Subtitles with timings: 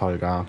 [0.00, 0.46] Holger.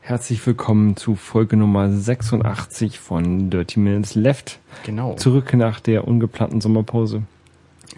[0.00, 4.58] Herzlich willkommen zu Folge Nummer 86 von Dirty Minutes Left.
[4.84, 5.14] Genau.
[5.14, 7.22] Zurück nach der ungeplanten Sommerpause.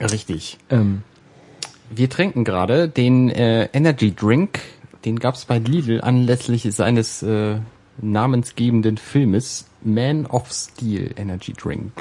[0.00, 0.58] Richtig.
[0.70, 1.02] Ähm,
[1.90, 4.60] Wir trinken gerade den äh, Energy Drink.
[5.04, 7.56] Den gab's bei Lidl anlässlich seines äh,
[8.00, 11.92] namensgebenden Filmes Man of Steel Energy Drink.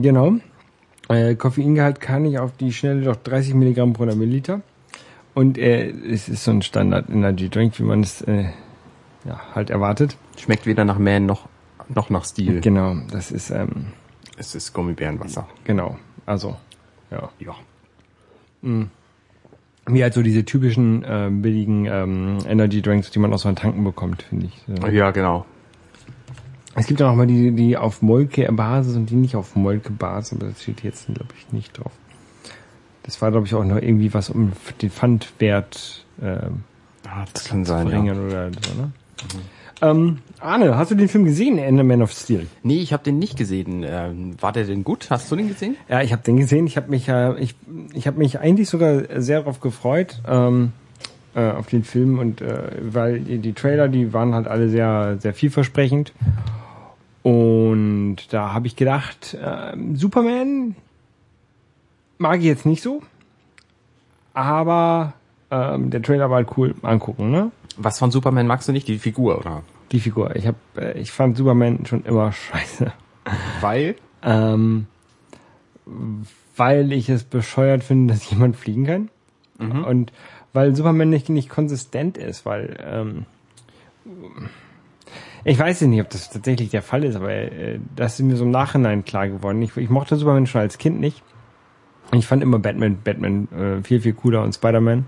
[0.00, 0.34] genau.
[1.08, 4.62] Äh, Koffeingehalt kann ich auf die Schnelle doch 30 Milligramm pro Milliliter.
[5.34, 8.50] Und äh, es ist so ein Standard Energy Drink, wie man es äh,
[9.24, 10.16] ja, halt erwartet.
[10.38, 11.48] Schmeckt weder nach Man noch,
[11.88, 12.60] noch nach Steel.
[12.60, 13.86] Genau, das ist ähm,
[14.36, 15.48] Es ist Gummibärenwasser.
[15.64, 15.96] genau.
[16.26, 16.56] Also
[17.10, 17.30] ja.
[17.40, 17.54] Ja.
[19.86, 23.56] Wie halt so diese typischen äh, billigen ähm, Energy Drinks, die man aus so einem
[23.56, 24.62] Tanken bekommt, finde ich.
[24.66, 24.86] So.
[24.86, 25.44] Ja, genau.
[26.74, 30.46] Es gibt auch noch mal die, die auf Molke-Basis und die nicht auf Molke-Basis, aber
[30.46, 31.92] das steht jetzt, glaube ich, nicht drauf.
[33.04, 36.36] Das war, glaube ich, auch noch irgendwie was um den Pfandwert äh,
[37.04, 37.90] Ah, das kann sein, ja.
[37.90, 38.92] verringern oder so, ne?
[39.80, 42.46] Ähm, Arne, hast du den Film gesehen, Ender Man of Steel?
[42.62, 43.84] Nee, ich habe den nicht gesehen.
[43.84, 45.08] Ähm, war der denn gut?
[45.10, 45.76] Hast du den gesehen?
[45.88, 46.66] Ja, ich habe den gesehen.
[46.66, 47.56] Ich habe mich, äh, ich,
[47.92, 50.72] ich habe mich eigentlich sogar sehr darauf gefreut ähm,
[51.34, 55.16] äh, auf den Film und äh, weil die, die Trailer, die waren halt alle sehr,
[55.18, 56.12] sehr vielversprechend.
[57.22, 60.76] Und da habe ich gedacht, äh, Superman
[62.22, 63.02] mag ich jetzt nicht so,
[64.32, 65.12] aber
[65.50, 67.50] ähm, der Trailer war halt cool angucken, ne?
[67.76, 68.88] Was von Superman magst du nicht?
[68.88, 69.62] Die Figur, oder?
[69.92, 70.34] Die Figur.
[70.36, 72.92] Ich habe, äh, ich fand Superman schon immer scheiße.
[73.60, 73.96] Weil?
[74.22, 74.86] Ähm,
[76.56, 79.08] weil ich es bescheuert finde, dass jemand fliegen kann.
[79.84, 80.12] Und
[80.52, 83.26] weil Superman nicht, nicht konsistent ist, weil ähm,
[85.44, 88.36] ich weiß ja nicht, ob das tatsächlich der Fall ist, aber äh, das ist mir
[88.36, 89.60] so im Nachhinein klar geworden.
[89.62, 91.22] Ich, ich mochte Superman schon als Kind nicht.
[92.14, 95.06] Ich fand immer Batman, Batman äh, viel, viel cooler und Spider-Man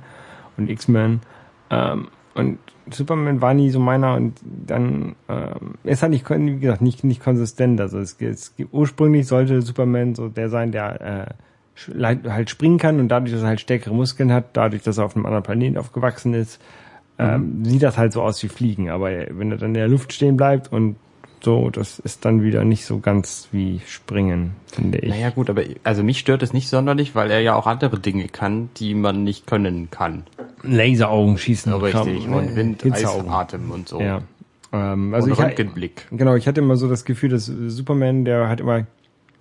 [0.57, 1.21] und X-Men.
[1.71, 2.59] Ähm, und
[2.91, 7.23] Superman war nie so meiner und dann ähm, ist halt nicht, wie gesagt, nicht, nicht
[7.23, 7.81] konsistent.
[7.81, 11.37] Also es, es ursprünglich sollte Superman so der sein, der
[11.91, 15.05] äh, halt springen kann und dadurch, dass er halt stärkere Muskeln hat, dadurch, dass er
[15.05, 16.61] auf einem anderen Planeten aufgewachsen ist,
[17.19, 18.91] ähm, sieht das halt so aus wie Fliegen.
[18.91, 20.97] Aber wenn er dann in der Luft stehen bleibt und
[21.45, 25.11] so, das ist dann wieder nicht so ganz wie Springen, finde ich.
[25.11, 28.29] Naja gut, aber also mich stört es nicht sonderlich, weil er ja auch andere Dinge
[28.29, 30.25] kann, die man nicht können kann.
[30.63, 31.73] Laseraugen schießen.
[31.75, 32.25] Richtig.
[32.25, 33.29] Kram, Und Wind, Hitzaugen.
[33.29, 34.01] Eisatem und so.
[34.01, 34.23] Ja.
[34.73, 36.07] Ähm, also und ich, Röntgenblick.
[36.11, 38.87] Genau, ich hatte immer so das Gefühl, dass Superman, der hat immer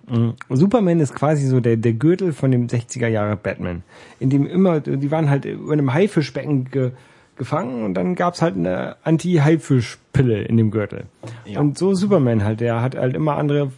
[0.08, 3.82] mh, Superman ist quasi so der, der Gürtel von dem 60er Jahre Batman.
[4.20, 6.92] In dem immer, die waren halt über einem Haifischbecken ge,
[7.36, 11.04] gefangen und dann gab's halt eine Anti-Haifischpille in dem Gürtel.
[11.44, 11.60] Ja.
[11.60, 13.72] Und so Superman halt, der hat halt immer andere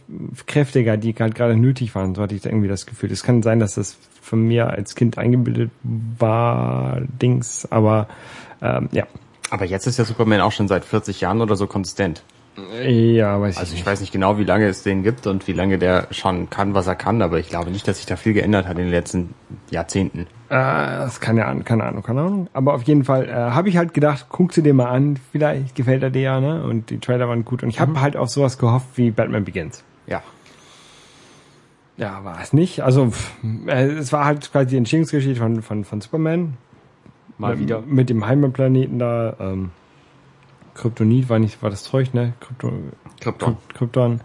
[0.45, 2.15] Kräfte gehabt, die halt gerade nötig waren.
[2.15, 3.11] So hatte ich da irgendwie das Gefühl.
[3.11, 8.07] Es kann sein, dass das von mir als Kind eingebildet war, Dings, aber
[8.61, 9.05] ähm, ja.
[9.49, 12.23] Aber jetzt ist ja Superman auch schon seit 40 Jahren oder so konsistent.
[12.83, 15.53] Ja, weiß Also ich ich weiß nicht genau, wie lange es den gibt und wie
[15.53, 18.33] lange der schon kann, was er kann, aber ich glaube nicht, dass sich da viel
[18.33, 19.35] geändert hat in den letzten
[19.69, 20.21] Jahrzehnten.
[20.49, 22.47] Äh, das kann ja, keine Ahnung, keine Ahnung.
[22.53, 25.75] Aber auf jeden Fall äh, habe ich halt gedacht, guck sie dir mal an, vielleicht
[25.75, 26.63] gefällt er dir ja, ne?
[26.63, 27.61] Und die Trailer waren gut.
[27.61, 29.83] Und ich habe halt auf sowas gehofft wie Batman Begins.
[30.07, 30.23] Ja.
[31.97, 32.81] Ja, war es nicht.
[32.81, 33.33] Also pff,
[33.67, 36.57] äh, es war halt quasi die Entstehungsgeschichte von, von, von Superman.
[37.37, 37.81] Mal wieder.
[37.85, 39.35] Mit dem Heimatplaneten da.
[39.39, 39.69] Ähm,
[40.77, 42.33] Kryptonit war nicht, war das Zeug, ne?
[42.39, 42.71] Krypto,
[43.19, 43.53] Krypton.
[43.53, 44.21] Kryp- Krypton.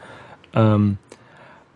[0.54, 0.98] Ähm,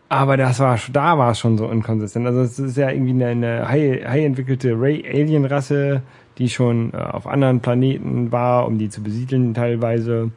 [0.08, 2.26] aber das war da war es schon so inkonsistent.
[2.26, 6.02] Also es ist ja irgendwie eine, eine high, high entwickelte Ray Alien Rasse,
[6.38, 10.30] die schon äh, auf anderen Planeten war, um die zu besiedeln teilweise.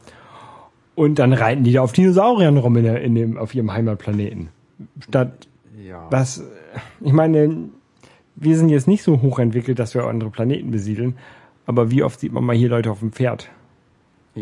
[0.96, 4.50] Und dann reiten die da auf Dinosauriern rum in, der, in dem, auf ihrem Heimatplaneten.
[5.08, 5.48] Statt
[5.86, 6.08] Ja.
[6.10, 6.44] das,
[7.02, 7.70] ich meine,
[8.36, 11.16] wir sind jetzt nicht so hochentwickelt, dass wir andere Planeten besiedeln.
[11.66, 13.50] Aber wie oft sieht man mal hier Leute auf dem Pferd?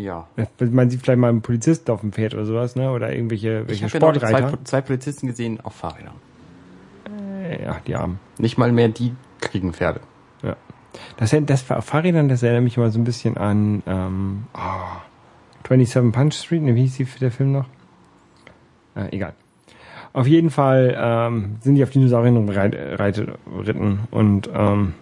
[0.02, 0.26] Ja.
[0.58, 2.90] Man sieht vielleicht mal einen Polizisten auf dem Pferd oder sowas, ne?
[2.90, 4.48] Oder irgendwelche Ich welche habe ja Sportreiter.
[4.50, 6.14] zwei, zwei Polizisten gesehen auf Fahrrädern.
[7.62, 8.18] ja, die Armen.
[8.38, 10.00] Nicht mal mehr die kriegen Pferde.
[10.42, 10.56] Ja.
[11.16, 16.12] Das, das auf Fahrrädern, das erinnert mich immer so ein bisschen an ähm, oh, 27
[16.12, 17.66] Punch Street, ne, wie hieß die, der Film noch?
[18.96, 19.34] Äh, egal.
[20.14, 23.34] Auf jeden Fall ähm, sind die auf Dinosauriern rumreit- reite-
[23.64, 24.94] ritten und ähm,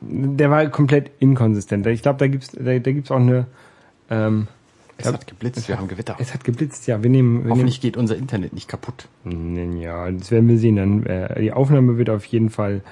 [0.00, 1.86] der war komplett inkonsistent.
[1.86, 3.46] Ich glaube, da gibt's da, da gibt's auch eine
[4.10, 4.48] ähm,
[4.96, 6.16] Es Ja, hat geblitzt, wir haben Gewitter.
[6.18, 9.08] es hat geblitzt, ja, wir nehmen, wir Hoffentlich geht unser Internet nicht kaputt.
[9.24, 10.76] nehmen ja, das werden wir sehen.
[10.76, 12.82] Dann äh, die Aufnahme wird auf jeden Fall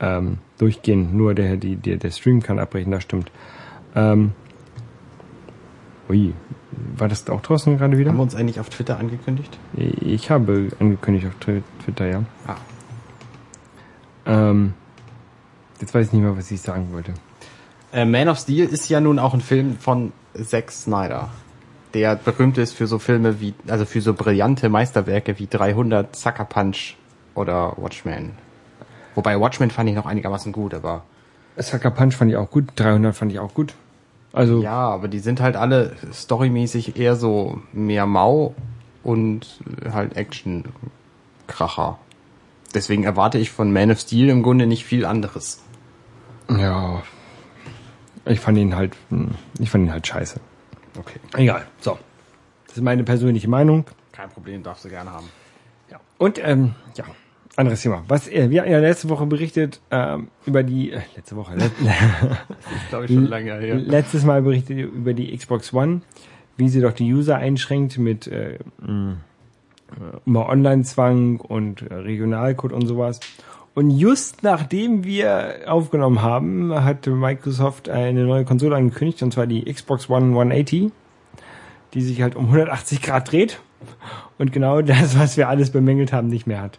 [0.00, 1.16] ähm, durchgehen.
[1.16, 3.30] Nur der, die, der, der Stream kann abbrechen, das stimmt.
[3.94, 4.32] Ähm,
[6.08, 6.32] ui,
[6.96, 8.10] war das auch draußen gerade wieder?
[8.10, 9.58] Haben wir uns eigentlich auf Twitter angekündigt?
[9.76, 12.22] Ich habe angekündigt auf Twi- Twitter, ja.
[12.46, 12.56] Ah.
[14.24, 14.74] Ähm,
[15.82, 17.12] jetzt weiß ich nicht mehr, was ich sagen wollte.
[17.92, 21.28] Äh, Man of Steel ist ja nun auch ein Film von Zack Snyder,
[21.92, 26.46] der berühmt ist für so Filme wie, also für so brillante Meisterwerke wie 300, Sucker
[26.46, 26.96] Punch
[27.34, 28.30] oder Watchmen.
[29.14, 31.02] Wobei Watchmen fand ich noch einigermaßen gut, aber
[31.58, 33.74] Sucker Punch fand ich auch gut, 300 fand ich auch gut.
[34.32, 38.54] Also, ja, aber die sind halt alle storymäßig eher so mehr Mau
[39.02, 39.60] und
[39.92, 41.98] halt Action-Kracher.
[42.74, 45.60] Deswegen erwarte ich von Man of Steel im Grunde nicht viel anderes.
[46.58, 47.02] Ja,
[48.24, 50.40] ich fand ihn halt, hm, ich fand ihn halt scheiße.
[50.98, 51.18] Okay.
[51.36, 51.98] Egal, so.
[52.66, 53.84] Das ist meine persönliche Meinung.
[54.12, 55.28] Kein Problem, darfst du gerne haben.
[55.90, 56.00] Ja.
[56.18, 57.04] Und ähm, ja,
[57.56, 58.04] anderes Thema.
[58.08, 61.70] Was äh, wir hatten ja letzte Woche berichtet ähm, über die äh, letzte Woche le
[62.88, 63.74] Glaube ich schon lange her.
[63.76, 66.02] letztes Mal berichtet über die Xbox One,
[66.56, 72.72] wie sie doch die User einschränkt mit äh, mh, äh, immer Online-Zwang und äh, Regionalcode
[72.72, 73.20] und sowas.
[73.74, 79.64] Und just nachdem wir aufgenommen haben, hat Microsoft eine neue Konsole angekündigt, und zwar die
[79.72, 80.92] Xbox One 180,
[81.94, 83.60] die sich halt um 180 Grad dreht
[84.38, 86.78] und genau das, was wir alles bemängelt haben, nicht mehr hat.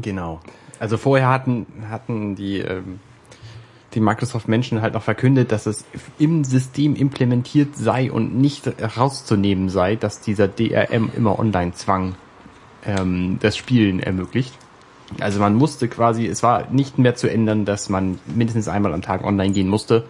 [0.00, 0.40] Genau.
[0.80, 3.00] Also vorher hatten, hatten die, ähm,
[3.94, 5.84] die Microsoft-Menschen halt noch verkündet, dass es
[6.18, 12.14] im System implementiert sei und nicht rauszunehmen sei, dass dieser DRM immer Online-Zwang
[12.86, 14.54] ähm, das Spielen ermöglicht.
[15.20, 19.02] Also man musste quasi, es war nicht mehr zu ändern, dass man mindestens einmal am
[19.02, 20.04] Tag online gehen musste.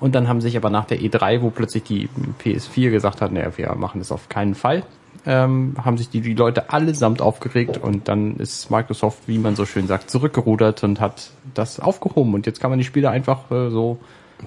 [0.00, 2.08] Und dann haben sich aber nach der E3, wo plötzlich die
[2.42, 4.84] PS4 gesagt hat, naja, wir machen das auf keinen Fall,
[5.26, 9.66] ähm, haben sich die, die Leute allesamt aufgeregt und dann ist Microsoft, wie man so
[9.66, 13.70] schön sagt, zurückgerudert und hat das aufgehoben und jetzt kann man die Spiele einfach äh,
[13.70, 13.98] so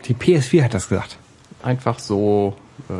[0.05, 1.17] Die PS4 hat das gesagt.
[1.61, 2.55] einfach so
[2.88, 2.93] äh,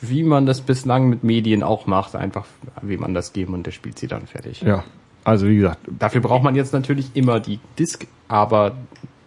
[0.00, 2.46] wie man das bislang mit Medien auch macht, einfach
[2.82, 4.60] wie man das geben und der spielt sie dann fertig.
[4.60, 4.84] Ja.
[5.28, 8.76] Also wie gesagt, Dafür braucht man jetzt natürlich immer die Disk, aber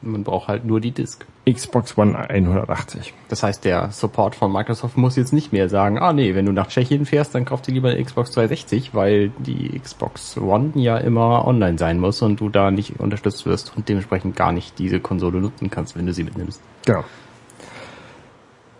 [0.01, 1.27] man braucht halt nur die Disk.
[1.47, 3.13] Xbox One 180.
[3.29, 6.53] Das heißt, der Support von Microsoft muss jetzt nicht mehr sagen, ah nee, wenn du
[6.53, 10.97] nach Tschechien fährst, dann kauf dir lieber eine Xbox 360, weil die Xbox One ja
[10.97, 14.99] immer online sein muss und du da nicht unterstützt wirst und dementsprechend gar nicht diese
[14.99, 16.63] Konsole nutzen kannst, wenn du sie mitnimmst.
[16.83, 17.03] Genau.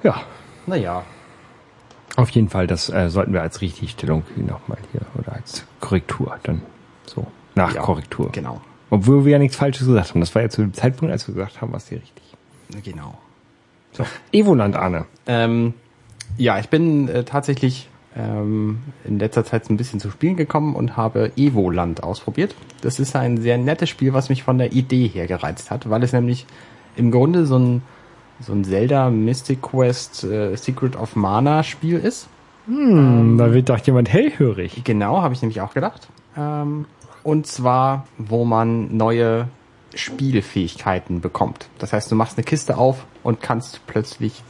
[0.02, 0.24] Ja,
[0.66, 1.04] Naja,
[2.16, 6.64] auf jeden Fall, das äh, sollten wir als Richtigstellung nochmal hier oder als Korrektur dann
[7.12, 8.30] so nach Ja, Korrektur.
[8.32, 8.62] genau.
[8.90, 10.20] Obwohl wir ja nichts Falsches gesagt haben.
[10.20, 12.24] Das war ja zu dem Zeitpunkt, als wir gesagt haben, was hier richtig.
[12.84, 13.18] genau.
[13.94, 14.06] So.
[14.32, 15.06] Evoland, Arne.
[15.28, 15.74] Ähm,
[16.38, 20.76] ja, ich bin äh, tatsächlich ähm, in letzter Zeit so ein bisschen zu spielen gekommen
[20.76, 22.56] und habe Evoland ausprobiert.
[22.82, 26.04] Das ist ein sehr nettes Spiel, was mich von der Idee her gereizt hat, weil
[26.04, 26.46] es nämlich
[26.98, 27.82] im Grunde so ein,
[28.42, 32.28] so ein Zelda Mystic Quest äh, Secret of Mana Spiel ist.
[32.68, 34.82] Hm, da wird doch jemand hellhörig.
[34.84, 36.08] Genau, habe ich nämlich auch gedacht.
[36.38, 36.86] Ähm,
[37.24, 39.48] und zwar, wo man neue
[39.96, 41.68] Spielfähigkeiten bekommt.
[41.80, 44.44] Das heißt, du machst eine Kiste auf und kannst plötzlich,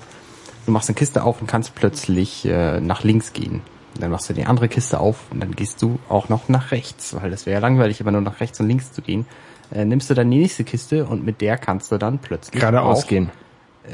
[0.66, 3.62] du machst eine Kiste auf und kannst plötzlich äh, nach links gehen.
[4.00, 7.16] Dann machst du die andere Kiste auf und dann gehst du auch noch nach rechts,
[7.20, 9.26] weil das wäre ja langweilig, immer nur nach rechts und links zu gehen.
[9.72, 13.08] Äh, nimmst du dann die nächste Kiste und mit der kannst du dann plötzlich Geradeaus
[13.08, 13.32] gehen.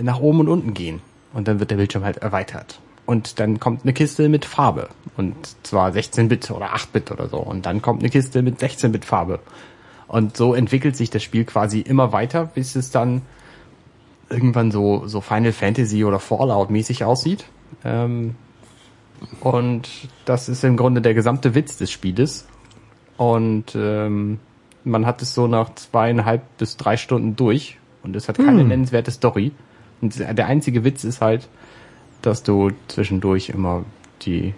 [0.02, 1.02] nach oben und unten gehen.
[1.34, 2.80] Und dann wird der Bildschirm halt erweitert.
[3.08, 4.90] Und dann kommt eine Kiste mit Farbe.
[5.16, 7.38] Und zwar 16-Bit oder 8-Bit oder so.
[7.38, 9.40] Und dann kommt eine Kiste mit 16-Bit Farbe.
[10.10, 13.22] Und so entwickelt sich das Spiel quasi immer weiter, bis es dann
[14.30, 17.46] irgendwann so, so Final Fantasy oder Fallout mäßig aussieht.
[17.86, 18.36] Ähm,
[19.40, 19.88] und
[20.26, 22.46] das ist im Grunde der gesamte Witz des Spieles.
[23.16, 24.40] Und ähm,
[24.84, 29.12] man hat es so nach zweieinhalb bis drei Stunden durch und es hat keine nennenswerte
[29.12, 29.54] Story.
[30.02, 31.48] Und der einzige Witz ist halt,
[32.22, 33.84] dass du zwischendurch immer
[34.24, 34.54] die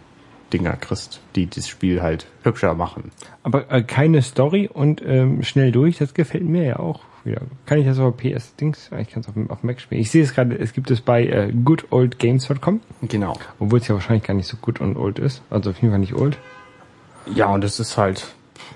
[0.53, 3.11] Dinger kriegst, die das Spiel halt hübscher machen.
[3.43, 7.41] Aber äh, keine Story und ähm, schnell durch, das gefällt mir ja auch wieder.
[7.67, 8.89] Kann ich das auf PS-Dings?
[8.99, 10.01] Ich kann es auf, auf Mac spielen.
[10.01, 13.35] Ich sehe es gerade, es gibt es bei äh, goodoldgames.com, Genau.
[13.59, 15.41] obwohl es ja wahrscheinlich gar nicht so gut und old ist.
[15.49, 16.37] Also auf jeden Fall nicht old.
[17.35, 18.27] Ja, und es ist halt,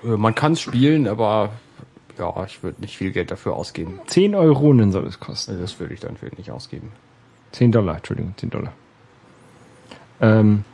[0.04, 1.50] äh, man kann es spielen, aber
[2.18, 3.98] ja, ich würde nicht viel Geld dafür ausgeben.
[4.06, 5.52] 10 Euronen soll es kosten.
[5.52, 6.92] Also das würde ich dann für nicht ausgeben.
[7.54, 8.72] 10 Dollar, Entschuldigung, 10 Dollar.
[10.20, 10.64] Ähm,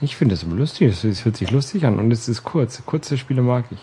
[0.00, 2.82] ich finde das aber lustig, es, es hört sich lustig an und es ist kurz.
[2.84, 3.78] Kurze Spiele mag ich.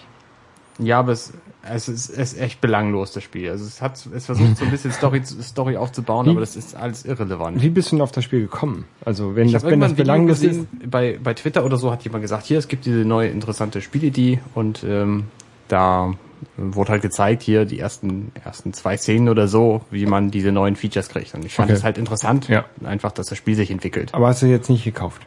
[0.85, 3.49] Ja, aber es, es, ist, es ist echt belanglos, das Spiel.
[3.49, 6.75] Also es hat, es versucht so ein bisschen Story, Story aufzubauen, Wie- aber das ist
[6.75, 7.61] alles irrelevant.
[7.61, 8.85] Wie bist du denn auf das Spiel gekommen?
[9.03, 12.21] Also wenn Ich das, wenn das belanglos ist, bei, bei Twitter oder so hat jemand
[12.21, 15.25] gesagt, hier, es gibt diese neue interessante Spielidee und ähm,
[15.67, 16.13] da
[16.57, 20.75] wurde halt gezeigt, hier die ersten, ersten zwei Szenen oder so, wie man diese neuen
[20.75, 21.33] Features kriegt.
[21.33, 21.77] Und ich fand Okay.
[21.77, 22.65] es halt interessant, Ja.
[22.83, 24.13] einfach, dass das Spiel sich entwickelt.
[24.13, 25.21] aber hast du jetzt nicht gekauft?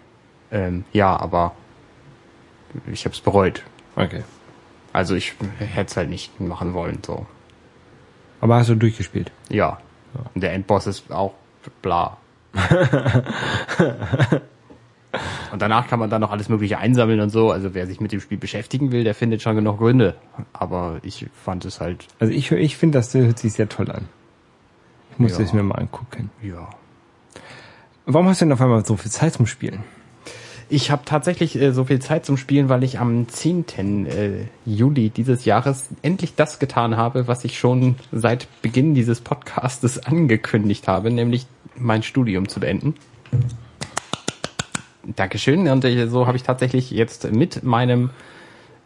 [0.51, 1.53] Ähm, ja, aber
[2.91, 3.63] ich habe es bereut.
[3.97, 4.23] Okay.
[4.93, 7.27] Also ich hätte es halt nicht machen wollen, so.
[8.41, 9.31] Aber hast du durchgespielt?
[9.49, 9.79] Ja.
[10.35, 11.35] Und der Endboss ist auch
[11.81, 12.17] bla.
[15.53, 17.51] und danach kann man dann noch alles Mögliche einsammeln und so.
[17.51, 20.15] Also wer sich mit dem Spiel beschäftigen will, der findet schon genug Gründe.
[20.53, 24.09] Aber ich fand es halt, Also ich, ich finde, das hört sich sehr toll an.
[25.13, 25.45] Ich muss Ja.
[25.45, 26.31] es mir mal angucken.
[26.43, 26.69] ja.
[28.05, 29.85] Warum hast du denn auf einmal so viel Zeit zum Spielen?
[30.69, 34.07] Ich habe tatsächlich äh, so viel Zeit zum Spielen, weil ich am 10.
[34.07, 34.31] Äh,
[34.65, 40.89] Juli dieses Jahres endlich das getan habe, was ich schon seit Beginn dieses Podcastes angekündigt
[40.89, 42.95] habe, nämlich mein Studium zu beenden.
[45.05, 45.69] Dankeschön.
[45.69, 48.11] Und äh, so habe ich tatsächlich jetzt mit meinem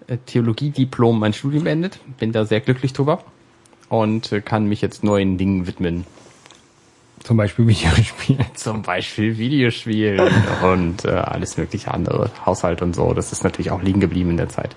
[0.07, 1.99] äh, Theologiediplom mein Studium beendet.
[2.19, 3.23] Bin da sehr glücklich drüber
[3.89, 6.07] und äh, kann mich jetzt neuen Dingen widmen.
[7.23, 8.47] Zum Beispiel Videospiele.
[8.55, 10.31] Zum Beispiel Videospielen
[10.63, 13.15] und äh, alles mögliche andere, Haushalt und so.
[13.15, 14.77] Das ist natürlich auch liegen geblieben in der Zeit.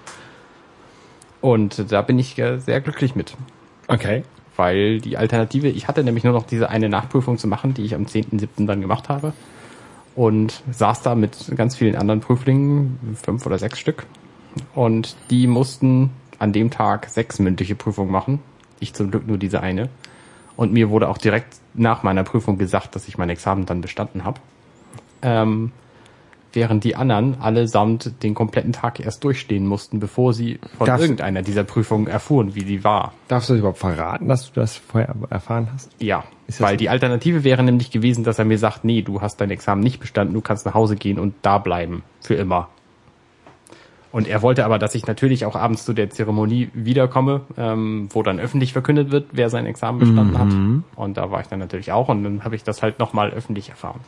[1.41, 3.35] Und da bin ich äh, sehr glücklich mit,
[3.87, 4.23] Okay.
[4.57, 7.95] weil die Alternative, ich hatte nämlich nur noch diese eine Nachprüfung zu machen, die ich
[7.95, 8.65] am 10.7.
[8.65, 9.33] dann gemacht habe.
[10.15, 14.05] Und saß da mit ganz vielen anderen Prüflingen, fünf oder sechs Stück.
[14.75, 18.39] Und die mussten an dem Tag sechs mündliche Prüfungen machen.
[18.79, 19.89] Ich zum Glück nur diese eine.
[20.55, 24.25] Und mir wurde auch direkt nach meiner Prüfung gesagt, dass ich mein Examen dann bestanden
[24.25, 24.41] habe.
[25.21, 25.71] Ähm,
[26.53, 31.41] während die anderen allesamt den kompletten Tag erst durchstehen mussten, bevor sie von Darfst- irgendeiner
[31.43, 33.13] dieser Prüfungen erfuhren, wie die war.
[33.27, 35.91] Darfst du das überhaupt verraten, dass du das vorher erfahren hast?
[35.99, 36.23] Ja,
[36.57, 39.81] weil die Alternative wäre nämlich gewesen, dass er mir sagt, nee, du hast dein Examen
[39.83, 42.01] nicht bestanden, du kannst nach Hause gehen und da bleiben.
[42.21, 42.69] Für immer.
[44.11, 48.23] Und er wollte aber, dass ich natürlich auch abends zu der Zeremonie wiederkomme, ähm, wo
[48.23, 50.39] dann öffentlich verkündet wird, wer sein Examen bestanden Mhm.
[50.39, 50.95] hat.
[50.95, 53.69] Und da war ich dann natürlich auch und dann habe ich das halt nochmal öffentlich
[53.69, 53.99] erfahren.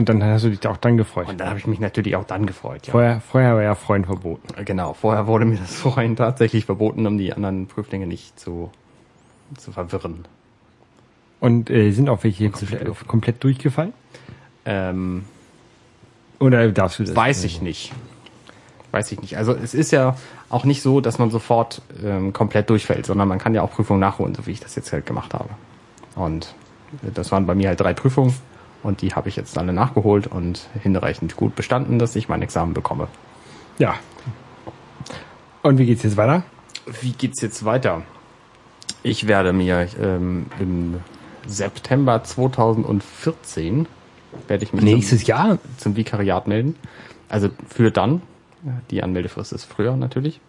[0.00, 1.28] Und dann hast du dich auch dann gefreut.
[1.28, 2.86] Und dann habe ich mich natürlich auch dann gefreut.
[2.86, 2.92] Ja.
[2.92, 4.48] Vorher, vorher war ja Freund verboten.
[4.64, 8.70] Genau, vorher wurde mir das vorhin tatsächlich verboten, um die anderen Prüflinge nicht zu,
[9.58, 10.24] zu verwirren.
[11.38, 13.06] Und äh, sind auch welche jetzt Komplett durch.
[13.06, 13.92] komplett durchgefallen?
[14.64, 15.26] Ähm,
[16.38, 17.14] Oder darfst du das?
[17.14, 17.92] Weiß ich nicht.
[18.92, 19.36] Weiß ich nicht.
[19.36, 20.16] Also es ist ja
[20.48, 24.00] auch nicht so, dass man sofort ähm, komplett durchfällt, sondern man kann ja auch Prüfungen
[24.00, 25.50] nachholen, so wie ich das jetzt halt gemacht habe.
[26.14, 26.54] Und
[27.02, 28.34] das waren bei mir halt drei Prüfungen
[28.82, 32.74] und die habe ich jetzt alle nachgeholt und hinreichend gut bestanden, dass ich mein Examen
[32.74, 33.08] bekomme.
[33.78, 33.94] Ja.
[35.62, 36.42] Und wie geht's jetzt weiter?
[37.00, 38.02] Wie geht's jetzt weiter?
[39.02, 41.00] Ich werde mir ähm, im
[41.46, 43.86] September 2014
[44.48, 45.58] werde ich mich Nächstes Jahr?
[45.58, 46.76] zum, zum Vikariat melden.
[47.28, 48.22] Also für dann.
[48.90, 50.40] Die Anmeldefrist ist früher natürlich.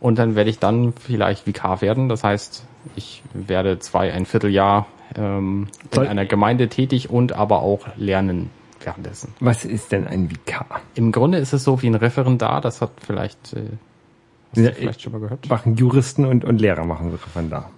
[0.00, 2.08] Und dann werde ich dann vielleicht Vikar werden.
[2.08, 7.86] Das heißt, ich werde zwei, ein Vierteljahr ähm, in einer Gemeinde tätig und aber auch
[7.96, 8.50] lernen
[8.82, 9.34] währenddessen.
[9.40, 10.80] Was ist denn ein Vikar?
[10.94, 12.60] Im Grunde ist es so wie ein Referendar.
[12.60, 13.62] Das hat vielleicht, äh,
[14.52, 15.48] hast Ja, vielleicht schon mal gehört.
[15.48, 17.70] Machen Juristen und, und Lehrer machen Referendar.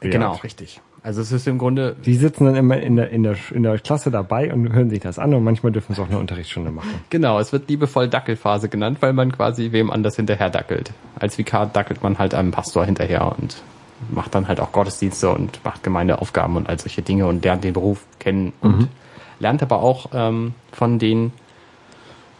[0.00, 0.40] Genau, Ja.
[0.40, 0.80] richtig.
[1.02, 3.78] Also es ist im Grunde Die sitzen dann immer in der, in der, in der
[3.78, 6.90] Klasse dabei und hören sich das an und manchmal dürfen sie auch eine Unterrichtsstunde machen.
[7.10, 10.92] Genau, es wird liebevoll Dackelphase genannt, weil man quasi wem anders hinterher dackelt.
[11.16, 13.62] Als Vikar dackelt man halt einem Pastor hinterher und
[14.10, 17.72] macht dann halt auch Gottesdienste und macht Gemeindeaufgaben und all solche Dinge und lernt den
[17.72, 18.88] Beruf kennen und
[19.38, 21.32] lernt aber auch ähm, von den,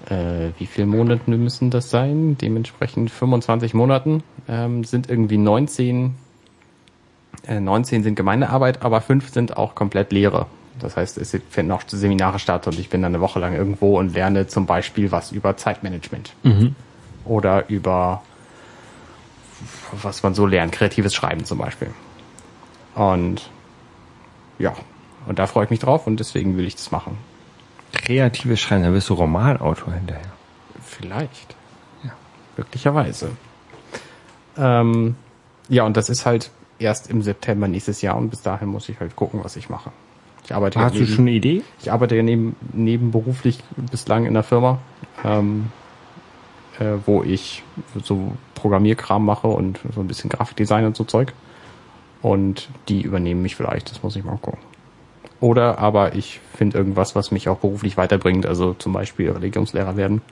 [0.09, 2.37] äh, wie viele Monate müssen das sein?
[2.39, 6.15] Dementsprechend 25 Monaten ähm, sind irgendwie 19,
[7.47, 10.47] äh, 19 sind Gemeindearbeit, aber 5 sind auch komplett Lehre.
[10.79, 13.99] Das heißt, es finden auch Seminare statt und ich bin dann eine Woche lang irgendwo
[13.99, 16.35] und lerne zum Beispiel was über Zeitmanagement.
[17.25, 18.23] Oder über,
[20.03, 21.91] was man so lernt, kreatives Schreiben zum Beispiel.
[22.95, 23.51] Und
[24.59, 24.75] ja,
[25.27, 27.19] und da freue ich mich drauf und deswegen will ich das machen.
[27.93, 30.33] Kreatives Schreiben, da wirst du Romanautor hinterher.
[30.83, 31.57] Vielleicht.
[32.05, 32.13] Ja.
[32.57, 33.31] Möglicherweise.
[34.57, 35.17] Ähm,
[35.69, 39.01] ja, und das ist halt erst im September nächstes Jahr und bis dahin muss ich
[39.01, 39.91] halt gucken, was ich mache.
[40.45, 41.63] Ich arbeite Hast du neben, schon eine Idee?
[41.81, 43.59] ich arbeite ja neben, nebenberuflich
[43.91, 44.79] bislang in der Firma,
[45.25, 45.73] ähm,
[46.81, 47.63] äh, wo ich
[48.03, 51.33] so Programmierkram mache und so ein bisschen Grafikdesign und so Zeug.
[52.23, 54.61] Und die übernehmen mich vielleicht, das muss ich mal gucken.
[55.41, 60.23] Oder aber ich finde irgendwas, was mich auch beruflich weiterbringt, also zum Beispiel Religionslehrer werden.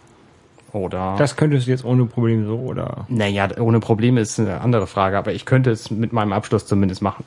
[0.73, 3.07] Oder Das könntest du jetzt ohne Probleme so, oder?
[3.09, 7.01] naja, ohne Probleme ist eine andere Frage, aber ich könnte es mit meinem Abschluss zumindest
[7.01, 7.25] machen.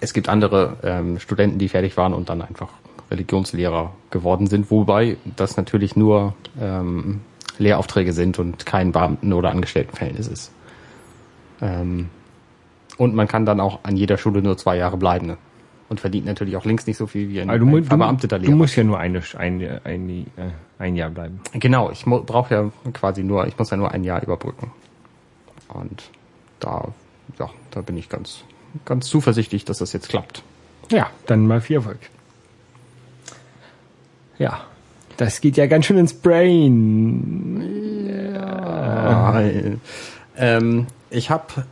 [0.00, 2.70] Es gibt andere ähm, Studenten, die fertig waren und dann einfach
[3.10, 7.20] Religionslehrer geworden sind, wobei das natürlich nur ähm,
[7.58, 10.52] Lehraufträge sind und kein Beamten- oder Angestelltenverhältnis ist.
[11.60, 12.08] Ähm,
[12.96, 15.36] und man kann dann auch an jeder Schule nur zwei Jahre bleiben ne?
[15.88, 18.50] und verdient natürlich auch links nicht so viel wie ein, Also du, ein verbeamteter Lehrer.
[18.52, 21.40] du musst ja nur eine, ein, ein, äh, ein Jahr bleiben.
[21.52, 24.70] Genau, ich brauche ja quasi nur, ich muss ja nur ein Jahr überbrücken.
[25.68, 26.10] Und
[26.60, 26.88] da,
[27.38, 28.44] ja, da bin ich ganz,
[28.84, 30.42] ganz zuversichtlich, dass das jetzt klappt.
[30.90, 31.98] Ja, dann mal viel Erfolg.
[34.38, 34.64] Ja,
[35.16, 37.62] das geht ja ganz schön ins Brain.
[38.08, 39.40] Ja.
[40.36, 41.64] Ähm, ich habe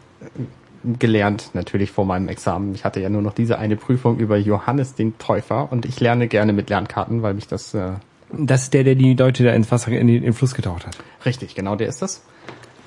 [0.98, 2.74] gelernt, natürlich vor meinem Examen.
[2.74, 6.28] Ich hatte ja nur noch diese eine Prüfung über Johannes den Täufer und ich lerne
[6.28, 7.92] gerne mit Lernkarten, weil mich das äh,
[8.32, 10.86] Das ist der, der die Leute da ins Wasser, in den, in den Fluss getaucht
[10.86, 10.96] hat.
[11.24, 12.24] Richtig, genau der ist das.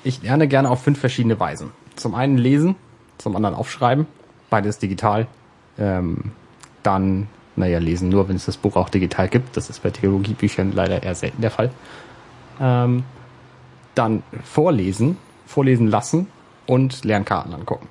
[0.04, 1.70] Ich lerne gerne auf fünf verschiedene Weisen.
[1.96, 2.76] Zum einen lesen,
[3.18, 4.06] zum anderen aufschreiben,
[4.50, 5.26] beides digital.
[5.78, 6.32] Ähm,
[6.82, 9.56] dann, naja, lesen nur, wenn es das Buch auch digital gibt.
[9.56, 11.70] Das ist bei Theologiebüchern leider eher selten der Fall.
[12.60, 13.04] Ähm,
[13.94, 16.26] dann vorlesen, vorlesen lassen
[16.66, 17.88] und Lernkarten angucken.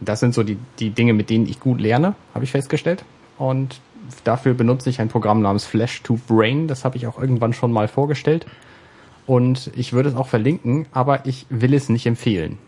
[0.00, 3.04] Das sind so die, die Dinge, mit denen ich gut lerne, habe ich festgestellt.
[3.38, 3.80] Und
[4.24, 6.68] dafür benutze ich ein Programm namens Flash to Brain.
[6.68, 8.46] Das habe ich auch irgendwann schon mal vorgestellt.
[9.26, 12.58] Und ich würde es auch verlinken, aber ich will es nicht empfehlen.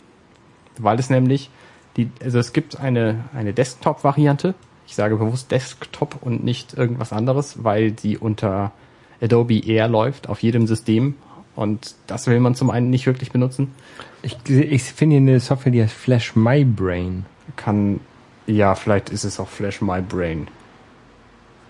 [0.78, 1.50] Weil es nämlich,
[1.96, 4.54] die, also es gibt eine, eine Desktop-Variante.
[4.88, 8.72] Ich sage bewusst Desktop und nicht irgendwas anderes, weil sie unter
[9.20, 11.14] Adobe Air läuft, auf jedem System.
[11.54, 13.74] Und das will man zum einen nicht wirklich benutzen.
[14.22, 17.26] Ich, ich finde eine Software, die heißt Flash My Brain.
[17.56, 18.00] Kann,
[18.46, 20.48] ja, vielleicht ist es auch Flash My Brain.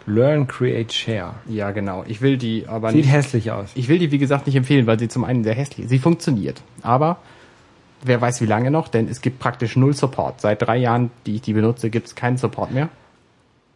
[0.06, 1.34] Learn, Create, Share.
[1.48, 2.04] Ja, genau.
[2.06, 3.12] Ich will die aber Sieht nicht.
[3.12, 3.70] hässlich aus.
[3.74, 5.90] Ich will die, wie gesagt, nicht empfehlen, weil sie zum einen sehr hässlich ist.
[5.90, 6.62] Sie funktioniert.
[6.82, 7.18] Aber
[8.04, 10.40] wer weiß wie lange noch, denn es gibt praktisch null Support.
[10.40, 12.88] Seit drei Jahren, die ich die benutze, gibt es keinen Support mehr.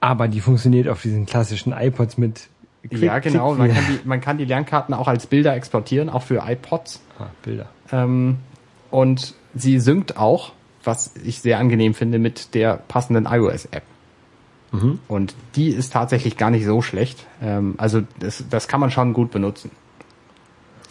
[0.02, 2.48] Aber die funktioniert auf diesen klassischen iPods mit
[2.90, 3.54] Quick- ja, genau.
[3.54, 7.00] Man kann, die, man kann die Lernkarten auch als Bilder exportieren, auch für iPods.
[7.20, 7.68] Ah, Bilder.
[7.92, 8.38] Ähm,
[8.90, 10.50] und sie synkt auch,
[10.82, 13.84] was ich sehr angenehm finde, mit der passenden iOS-App.
[15.06, 17.26] Und die ist tatsächlich gar nicht so schlecht.
[17.40, 19.70] Ähm, also das, das kann man schon gut benutzen.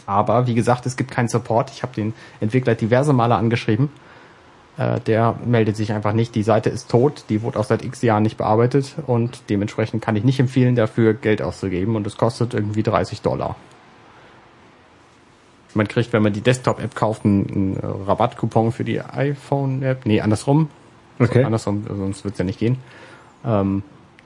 [0.06, 1.72] Aber wie gesagt, es gibt keinen Support.
[1.72, 3.90] Ich habe den Entwickler diverse Male angeschrieben.
[4.78, 6.36] Äh, der meldet sich einfach nicht.
[6.36, 7.26] Die Seite ist tot.
[7.30, 8.96] Die wurde auch seit x Jahren nicht bearbeitet.
[9.08, 11.96] Und dementsprechend kann ich nicht empfehlen, dafür Geld auszugeben.
[11.96, 13.56] Und es kostet irgendwie 30 Dollar.
[15.74, 20.06] Man kriegt, wenn man die Desktop-App kauft, einen, einen Rabattcoupon für die iPhone-App.
[20.06, 20.70] Nee, andersrum.
[21.20, 21.40] Okay.
[21.42, 22.78] So, andersrum, sonst wird's ja nicht gehen.
[23.46, 23.84] Ähm,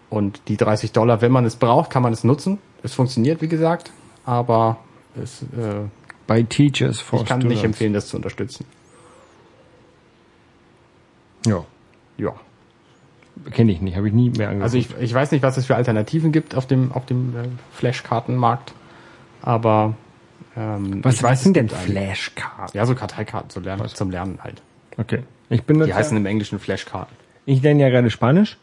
[0.10, 2.60] und die 30 Dollar, wenn man es braucht, kann man es nutzen.
[2.84, 3.92] Es funktioniert, wie gesagt,
[4.24, 4.78] aber
[5.22, 5.88] es, äh,
[6.28, 7.56] By Teachers for ich kann Students.
[7.56, 8.66] nicht empfehlen, das zu unterstützen.
[11.46, 11.64] Ja,
[12.18, 12.34] Ja.
[13.52, 14.64] kenne ich nicht, habe ich nie mehr angeguckt.
[14.64, 17.44] Also ich, ich weiß nicht, was es für Alternativen gibt auf dem, auf dem äh,
[17.74, 18.74] Flashkartenmarkt,
[19.42, 19.94] aber
[20.58, 21.70] ähm, was, ich was weiß, sind es denn.
[21.70, 22.74] Flashcards?
[22.74, 24.62] Ja, so Karteikarten zu lernen, zum Lernen halt.
[24.98, 25.24] Okay.
[25.50, 27.16] Ich benutze, Die heißen im Englischen Flashkarten.
[27.46, 28.58] ich lerne ja gerade Spanisch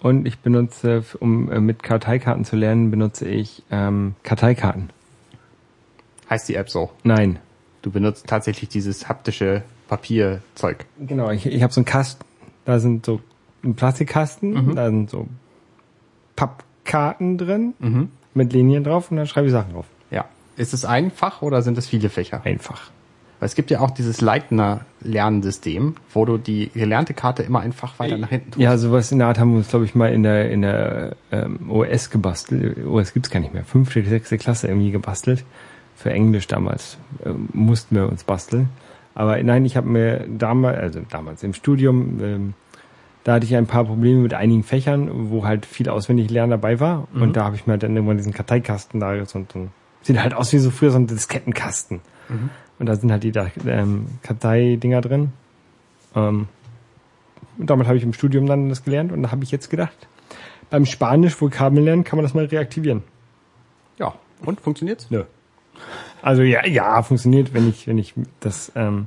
[0.00, 4.90] und ich benutze, um äh, mit Karteikarten zu lernen, benutze ich ähm, Karteikarten.
[6.28, 6.90] Heißt die App so.
[7.02, 7.38] Nein.
[7.82, 10.86] Du benutzt tatsächlich dieses haptische Papierzeug.
[10.98, 12.24] Genau, ich, ich habe so einen Kasten,
[12.64, 13.20] da sind so
[13.62, 15.28] ein Plastikkasten, da sind so
[16.36, 17.74] Pappkarten drin
[18.34, 19.86] mit Linien drauf und dann schreibe ich Sachen drauf.
[20.10, 20.26] Ja.
[20.56, 22.42] Ist es einfach oder sind es viele Fächer?
[22.44, 22.90] Einfach.
[23.40, 28.16] Weil es gibt ja auch dieses Leitner-Lernsystem, wo du die gelernte Karte immer einfach weiter
[28.16, 28.62] nach hinten tust.
[28.62, 31.16] Ja, sowas in der Art haben wir uns, glaube ich, mal in der in der
[31.32, 32.86] ähm, OS gebastelt.
[32.86, 33.64] OS gibt's gar nicht mehr.
[33.64, 35.44] Fünfte, sechste Klasse irgendwie gebastelt.
[35.96, 38.68] Für Englisch damals ähm, mussten wir uns basteln.
[39.14, 42.54] Aber nein, ich habe mir damals, also damals im Studium, ähm,
[43.22, 46.80] da hatte ich ein paar Probleme mit einigen Fächern, wo halt viel auswendig lernen dabei
[46.80, 47.08] war.
[47.14, 49.68] Und da habe ich mir dann irgendwann diesen Karteikasten da so, so
[50.02, 52.00] sieht halt aus wie so früher so ein Diskettenkasten.
[52.78, 53.32] Und da sind halt die
[53.66, 55.32] ähm, Karteidinger drin.
[56.14, 56.48] Ähm,
[57.56, 60.08] und damit habe ich im Studium dann das gelernt und da habe ich jetzt gedacht,
[60.70, 63.02] beim Spanisch Vokabeln lernen kann man das mal reaktivieren.
[63.98, 64.14] Ja.
[64.44, 65.10] Und funktioniert's?
[65.10, 65.24] Nö.
[66.22, 69.06] Also ja, ja, funktioniert, wenn ich, wenn ich das ähm,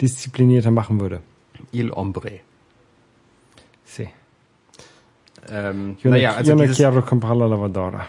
[0.00, 1.20] disziplinierter machen würde.
[1.72, 2.40] Il Hombre.
[3.84, 4.08] Sí.
[5.50, 8.06] Ähm, Yo, naja, also yo no dieses, quiero comprar la lavadora.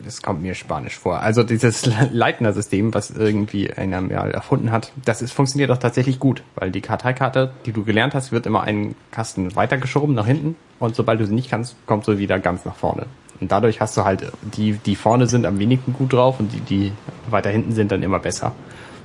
[0.00, 1.20] das kommt mir spanisch vor.
[1.20, 6.42] Also dieses Leitner-System, was irgendwie einer mal erfunden hat, das ist, funktioniert auch tatsächlich gut,
[6.54, 10.94] weil die Karteikarte, die du gelernt hast, wird immer einen Kasten weitergeschoben nach hinten und
[10.94, 13.06] sobald du sie nicht kannst, kommt sie wieder ganz nach vorne.
[13.40, 16.60] Und dadurch hast du halt, die, die vorne sind am wenigsten gut drauf und die,
[16.60, 16.92] die
[17.30, 18.52] weiter hinten sind, dann immer besser.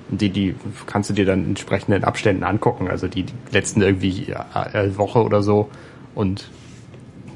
[0.09, 0.55] Und die, die
[0.87, 5.43] kannst du dir dann entsprechenden Abständen angucken, also die, die letzten irgendwie äh, Woche oder
[5.43, 5.69] so
[6.15, 6.49] und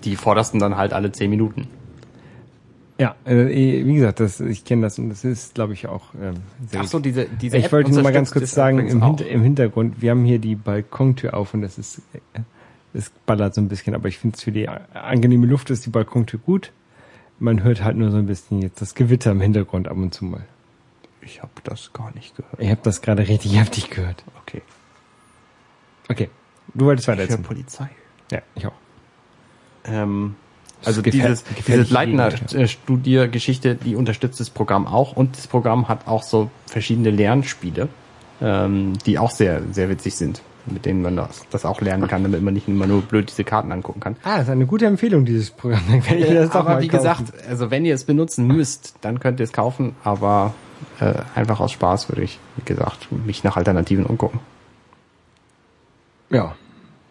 [0.03, 1.67] die vordersten dann halt alle zehn Minuten.
[2.99, 6.35] Ja, äh, wie gesagt, das, ich kenne das und das ist, glaube ich, auch ähm,
[6.67, 9.03] sehr Ach so, diese, diese Ich App wollte nur mal ganz kurz sagen, im.
[9.03, 12.01] Hinter, im Hintergrund, wir haben hier die Balkontür auf und das ist,
[12.33, 12.39] äh,
[12.95, 15.91] es ballert so ein bisschen, aber ich finde es für die angenehme Luft ist die
[15.91, 16.71] Balkontür gut.
[17.39, 20.25] Man hört halt nur so ein bisschen jetzt das Gewitter im Hintergrund ab und zu
[20.25, 20.45] mal.
[21.21, 22.59] Ich habe das gar nicht gehört.
[22.59, 24.23] Ich habe das gerade richtig heftig gehört.
[24.41, 24.61] Okay.
[26.09, 26.29] Okay,
[26.73, 27.43] du wolltest weiter Für erzählen.
[27.43, 27.89] Polizei.
[28.31, 28.73] Ja, ich auch.
[29.85, 30.35] Ähm,
[30.85, 35.87] also dieses, gefährliche dieses Leitner Gegend, äh, die unterstützt das Programm auch und das Programm
[35.87, 37.89] hat auch so verschiedene Lernspiele,
[38.41, 42.23] ähm, die auch sehr, sehr witzig sind, mit denen man das, das auch lernen kann,
[42.23, 44.15] damit man nicht immer nur blöd diese Karten angucken kann.
[44.23, 45.81] Ah, das ist eine gute Empfehlung, dieses Programm.
[45.89, 47.03] Doch aber wie kaufen.
[47.03, 50.53] gesagt, also wenn ihr es benutzen müsst, dann könnt ihr es kaufen, aber
[50.99, 54.39] äh, einfach aus Spaß würde ich, wie gesagt, mich nach Alternativen umgucken.
[56.29, 56.55] Ja.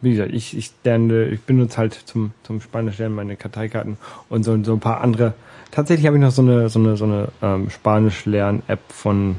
[0.00, 3.96] Wie gesagt, ich, ich lerne, ich benutze halt zum, zum Spanisch lernen meine Karteikarten
[4.28, 5.34] und so, so ein paar andere.
[5.70, 9.36] Tatsächlich habe ich noch so eine, so eine, so eine ähm, Spanisch-Lern-App von,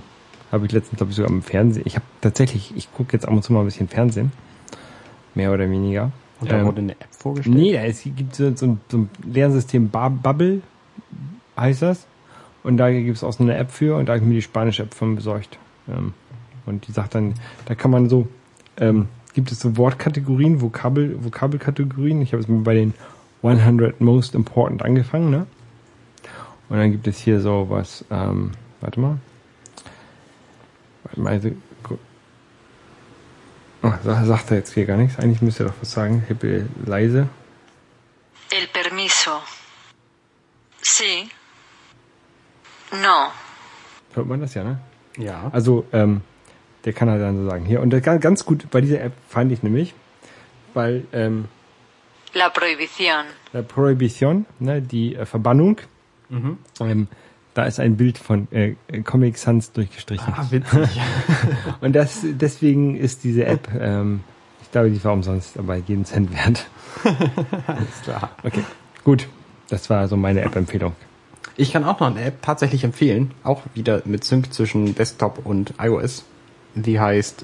[0.51, 1.83] habe ich letztens, glaube ich, sogar im Fernsehen.
[1.85, 4.31] Ich habe tatsächlich, ich gucke jetzt ab und zu mal ein bisschen Fernsehen.
[5.35, 6.11] Mehr oder weniger.
[6.39, 7.55] Und da Ähm, wurde eine App vorgestellt.
[7.55, 10.61] Nee, da ist, gibt so, so, ein, so ein Lernsystem Bubble,
[11.57, 12.05] heißt das.
[12.63, 14.41] Und da gibt es auch so eine App für und da habe ich mir die
[14.41, 15.57] spanische App von besorgt.
[15.89, 16.13] Ähm,
[16.65, 17.33] und die sagt dann,
[17.65, 18.27] da kann man so,
[18.77, 22.21] ähm, gibt es so Wortkategorien, Vokabel, Vokabelkategorien.
[22.21, 22.93] Ich habe jetzt mal bei den
[23.43, 25.45] 100 Most Important angefangen, ne?
[26.69, 29.17] Und dann gibt es hier so was, ähm, warte mal.
[31.25, 31.51] Also,
[31.83, 31.97] gu-
[33.83, 35.17] oh, sa- sagt er jetzt hier gar nichts.
[35.19, 36.23] Eigentlich müsste er doch was sagen.
[36.25, 37.27] Ich habe leise.
[38.51, 39.31] El permiso.
[40.81, 41.29] Sí.
[42.91, 43.31] No.
[44.13, 44.79] Hört man das ja, ne?
[45.17, 45.49] Ja.
[45.51, 46.21] Also, ähm,
[46.85, 47.65] der kann halt dann so sagen.
[47.65, 49.93] Hier, und das ganz, ganz gut bei dieser App fand ich nämlich,
[50.73, 51.45] weil ähm,
[52.33, 53.25] La prohibición.
[53.51, 55.79] la Prohibition, ne, die äh, Verbannung,
[56.79, 57.07] ähm,
[57.57, 60.31] da ist ein Bild von äh, Comic Sans durchgestrichen.
[60.31, 61.01] Ah, witzig.
[61.81, 64.21] Und das, deswegen ist diese App, ähm,
[64.61, 66.67] ich glaube, die war umsonst, aber jeden Cent wert.
[67.67, 68.29] Alles klar.
[68.43, 68.63] Okay,
[69.03, 69.27] gut.
[69.69, 70.93] Das war so meine App-Empfehlung.
[71.55, 75.73] Ich kann auch noch eine App tatsächlich empfehlen, auch wieder mit Sync zwischen Desktop und
[75.79, 76.25] iOS.
[76.75, 77.43] Die heißt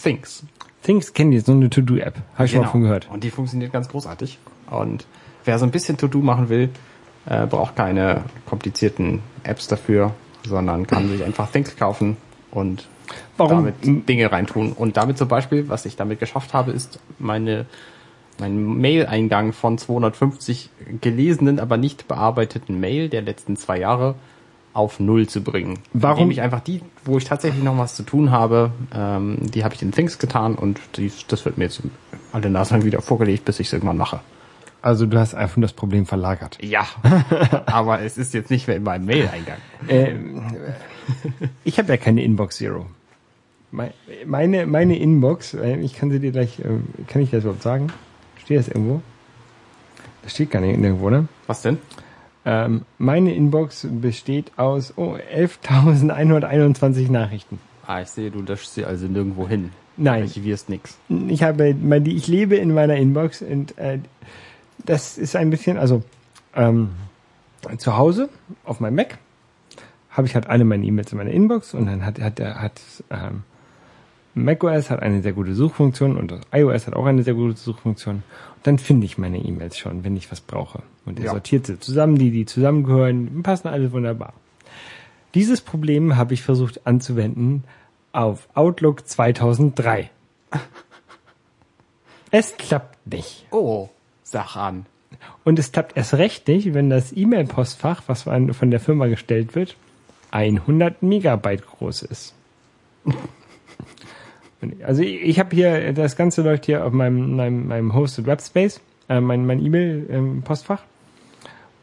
[0.00, 0.44] Things.
[0.84, 2.14] Things kennen die, so eine To-Do-App.
[2.34, 3.10] Habe ich schon mal von gehört.
[3.10, 4.38] Und die funktioniert ganz großartig.
[4.70, 5.04] Und
[5.44, 6.70] wer so ein bisschen To-Do machen will,
[7.30, 10.12] äh, braucht keine komplizierten Apps dafür,
[10.46, 12.16] sondern kann sich einfach Things kaufen
[12.50, 12.86] und
[13.38, 14.72] Warum- damit Dinge reintun.
[14.72, 17.64] Und damit zum Beispiel, was ich damit geschafft habe, ist meine
[18.38, 20.70] mein Mail-Eingang von 250
[21.02, 24.14] gelesenen, aber nicht bearbeiteten Mail der letzten zwei Jahre
[24.72, 25.78] auf Null zu bringen.
[25.92, 29.74] Warum- ich einfach die, wo ich tatsächlich noch was zu tun habe, ähm, die habe
[29.74, 31.82] ich in Things getan und die, das wird mir jetzt
[32.32, 34.20] alle Nase lang wieder vorgelegt, bis ich es irgendwann mache.
[34.82, 36.58] Also du hast einfach das Problem verlagert.
[36.62, 36.86] Ja,
[37.66, 39.58] aber es ist jetzt nicht mehr in meinem Mail-Eingang.
[39.88, 40.42] Ähm,
[41.64, 42.86] ich habe ja keine Inbox Zero.
[43.72, 43.92] Mei-
[44.26, 46.64] Meine, meine Inbox, äh, ich kann sie dir gleich, äh,
[47.08, 47.88] kann ich das überhaupt sagen?
[48.42, 49.02] Steht das irgendwo?
[50.22, 51.28] Das steht gar nicht irgendwo, ne?
[51.46, 51.78] Was denn?
[52.46, 57.58] Ähm, meine Inbox besteht aus oh, 11.121 Nachrichten.
[57.86, 59.70] Ah, ich sehe, du löschst sie also nirgendwo hin.
[59.96, 60.22] Nein.
[60.22, 60.96] Archivierst nix.
[61.28, 61.74] Ich habe,
[62.06, 63.98] ich lebe in meiner Inbox und äh,
[64.90, 66.02] das ist ein bisschen, also
[66.54, 66.90] ähm,
[67.78, 68.28] zu Hause
[68.64, 69.18] auf meinem Mac
[70.10, 72.80] habe ich halt alle meine E-Mails in meiner Inbox und dann hat hat der hat
[73.10, 73.44] ähm,
[74.34, 78.16] macOS hat eine sehr gute Suchfunktion und iOS hat auch eine sehr gute Suchfunktion.
[78.16, 80.82] Und dann finde ich meine E-Mails schon, wenn ich was brauche.
[81.04, 81.30] Und er Ja.
[81.32, 84.32] sortiert sie zusammen, die die zusammengehören, passen alles wunderbar.
[85.34, 87.64] Dieses Problem habe ich versucht anzuwenden
[88.12, 90.10] auf Outlook 2003.
[92.32, 93.46] Es klappt nicht.
[93.50, 93.88] Oh,
[94.30, 94.86] sag an.
[95.44, 99.76] Und es klappt erst recht nicht, wenn das E-Mail-Postfach, was von der Firma gestellt wird,
[100.30, 102.34] 100 Megabyte groß ist.
[104.86, 108.82] Also ich, ich habe hier, das Ganze läuft hier auf meinem, meinem, meinem Hosted Webspace,
[109.08, 110.82] äh, mein, mein E-Mail-Postfach.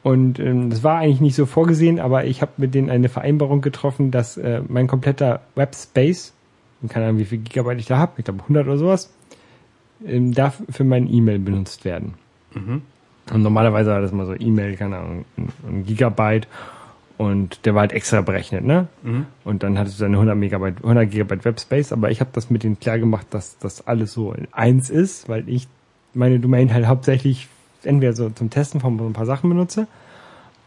[0.03, 3.61] Und ähm, das war eigentlich nicht so vorgesehen, aber ich habe mit denen eine Vereinbarung
[3.61, 6.33] getroffen, dass äh, mein kompletter Webspace,
[6.87, 9.11] keine Ahnung, wie viel Gigabyte ich da habe, ich glaube 100 oder sowas,
[10.05, 12.13] ähm, darf für mein E-Mail benutzt werden.
[13.33, 16.47] Und normalerweise war das mal so E-Mail, keine Ahnung, ein, Gigabyte
[17.17, 18.87] und der war halt extra berechnet, ne?
[19.43, 22.63] Und dann hattest du deine 100 Megabyte, 100 Gigabyte Webspace, aber ich habe das mit
[22.63, 25.67] denen klar gemacht, dass das alles so in eins ist, weil ich
[26.13, 27.47] meine Domain halt hauptsächlich
[27.83, 29.87] entweder so zum Testen von so ein paar Sachen benutze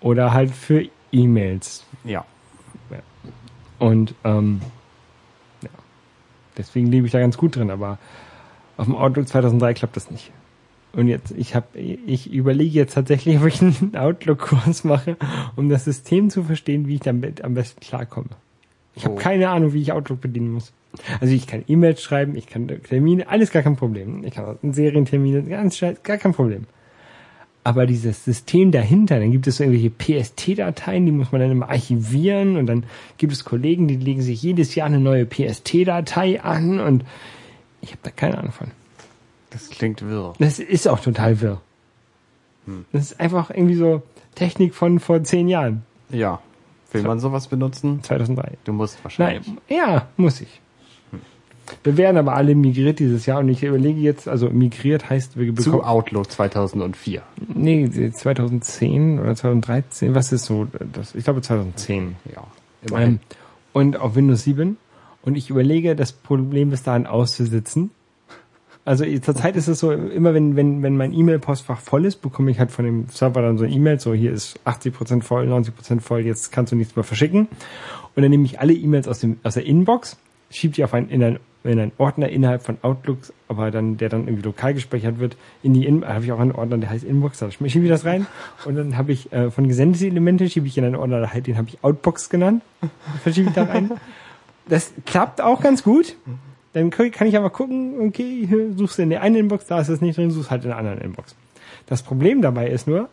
[0.01, 1.85] oder halt für E-Mails.
[2.05, 2.25] Ja.
[3.79, 4.61] Und ähm,
[5.63, 5.71] ja,
[6.57, 7.99] deswegen lebe ich da ganz gut drin, aber
[8.77, 10.31] auf dem Outlook 2003 klappt das nicht.
[10.93, 15.17] Und jetzt, ich habe, ich überlege jetzt tatsächlich, ob ich einen Outlook-Kurs mache,
[15.57, 18.29] um das System zu verstehen, wie ich damit am besten klarkomme.
[18.97, 19.19] Ich habe Oh.
[19.19, 20.73] keine Ahnung, wie ich Outlook bedienen muss.
[21.21, 24.25] Also ich kann E-Mails schreiben, ich kann Termine, alles gar kein Problem.
[24.25, 26.65] Ich kann auch Serientermine, ganz gar kein Problem.
[27.63, 31.69] aber dieses System dahinter, dann gibt es so irgendwelche PST-Dateien, die muss man dann immer
[31.69, 32.85] archivieren und dann
[33.19, 37.05] gibt es Kollegen, die legen sich jedes Jahr eine neue PST-Datei an und
[37.83, 38.69] ich habe da keine Ahnung von.
[39.51, 40.33] Das klingt wirr.
[40.39, 41.61] Das ist auch total wirr.
[42.93, 44.03] Das ist einfach irgendwie so
[44.37, 46.41] Technik von vor zehn Jahren, Ja.
[46.93, 48.03] Will man sowas benutzen?
[48.03, 48.59] 2003.
[48.65, 49.53] Du musst Nein, wahrscheinlich.
[49.69, 50.61] ja, muss ich.
[51.85, 55.55] Wir werden aber alle migriert dieses Jahr und ich überlege jetzt, also migriert heißt, wir
[55.55, 57.23] Zu bekommen, Outlook 2004.
[57.55, 62.17] nee, 2010 oder 2013, was ist so, das, ich glaube 2010.
[62.35, 62.43] Ja.
[62.89, 63.09] Immerhin.
[63.09, 63.19] Ähm,
[63.73, 64.77] und auf Windows 7.
[65.23, 67.91] Und ich überlege, das Problem bis dahin auszusitzen.
[68.85, 72.59] Also zurzeit ist es so, immer wenn, wenn, wenn mein E-Mail-Postfach voll ist, bekomme ich
[72.59, 76.21] halt von dem Server dann so eine E-Mail, so hier ist 80% voll, 90% voll,
[76.21, 77.49] jetzt kannst du nichts mehr verschicken.
[78.17, 80.17] Und dann nehme ich alle E-Mails aus, dem, aus der Inbox,
[80.51, 84.09] schiebe die auf einen, in, einen, in einen Ordner innerhalb von Outlook, aber dann, der
[84.09, 87.05] dann irgendwie lokal gespeichert wird, in die In habe ich auch einen Ordner, der heißt
[87.05, 88.27] Inbox, da schiebe ich das rein.
[88.65, 91.69] Und dann habe ich äh, von gesendete Elemente schiebe ich in einen Ordner, den habe
[91.69, 92.63] ich Outbox genannt,
[93.23, 93.93] verschiebe ich da rein.
[94.69, 96.17] Das klappt auch ganz gut.
[96.73, 99.89] Dann kann ich aber gucken, okay, hier suchst du in der einen Inbox, da ist
[99.89, 101.35] es nicht drin, suchst halt in der anderen Inbox.
[101.87, 103.09] Das Problem dabei ist nur,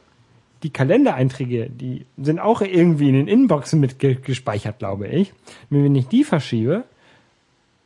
[0.64, 5.34] die Kalendereinträge, die sind auch irgendwie in den Inboxen mit ge gespeichert, glaube ich.
[5.70, 6.84] Und wenn ich die verschiebe,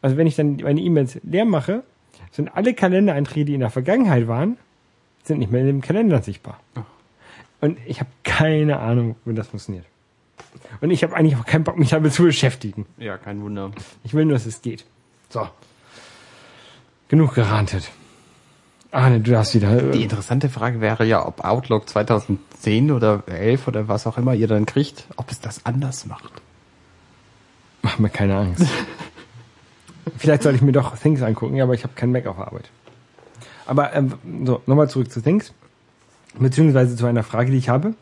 [0.02, 1.84] also wenn ich dann meine E-Mails leer mache,
[2.32, 4.58] sind alle Kalendereinträge, die in der Vergangenheit waren,
[5.24, 6.60] sind nicht mehr in dem Kalender sichtbar.
[7.60, 9.86] Und ich habe keine Ahnung, wie das funktioniert.
[10.80, 12.86] Und ich habe eigentlich auch keinen Bock, mich damit zu beschäftigen.
[12.98, 13.72] Ja, kein Wunder.
[14.04, 14.86] Ich will nur, dass es geht.
[15.32, 15.48] So.
[17.08, 17.90] Genug gerantet.
[18.92, 19.82] Arne, du darfst wieder.
[19.82, 24.34] Die Äh, interessante Frage wäre ja, ob Outlook 2010 oder 11 oder was auch immer
[24.34, 26.32] ihr dann kriegt, ob es das anders macht.
[27.82, 28.68] mach mir keine Angst.
[30.18, 32.70] Vielleicht soll ich mir doch Things angucken, aber ich habe keinen Mac auf der Arbeit.
[33.66, 34.14] Aber ähm,
[34.46, 35.54] so, nochmal zurück zu Things.
[36.38, 37.94] Beziehungsweise zu einer Frage, die ich habe.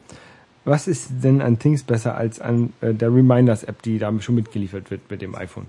[0.65, 4.91] Was ist denn an Things besser als an äh, der Reminders-App, die da schon mitgeliefert
[4.91, 5.67] wird mit dem iPhone?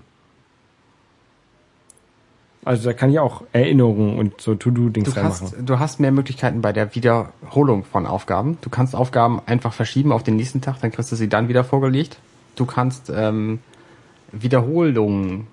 [2.63, 5.65] Also da kann ich auch Erinnerungen und so To-Do-Dings Du reinmachen.
[5.65, 8.57] du hast mehr Möglichkeiten bei der Wiederholung von Aufgaben.
[8.61, 11.63] Du kannst Aufgaben einfach verschieben auf den nächsten Tag, dann kriegst du sie dann wieder
[11.63, 12.19] vorgelegt.
[12.55, 13.59] Du kannst ähm,
[14.31, 15.47] Wiederholungen,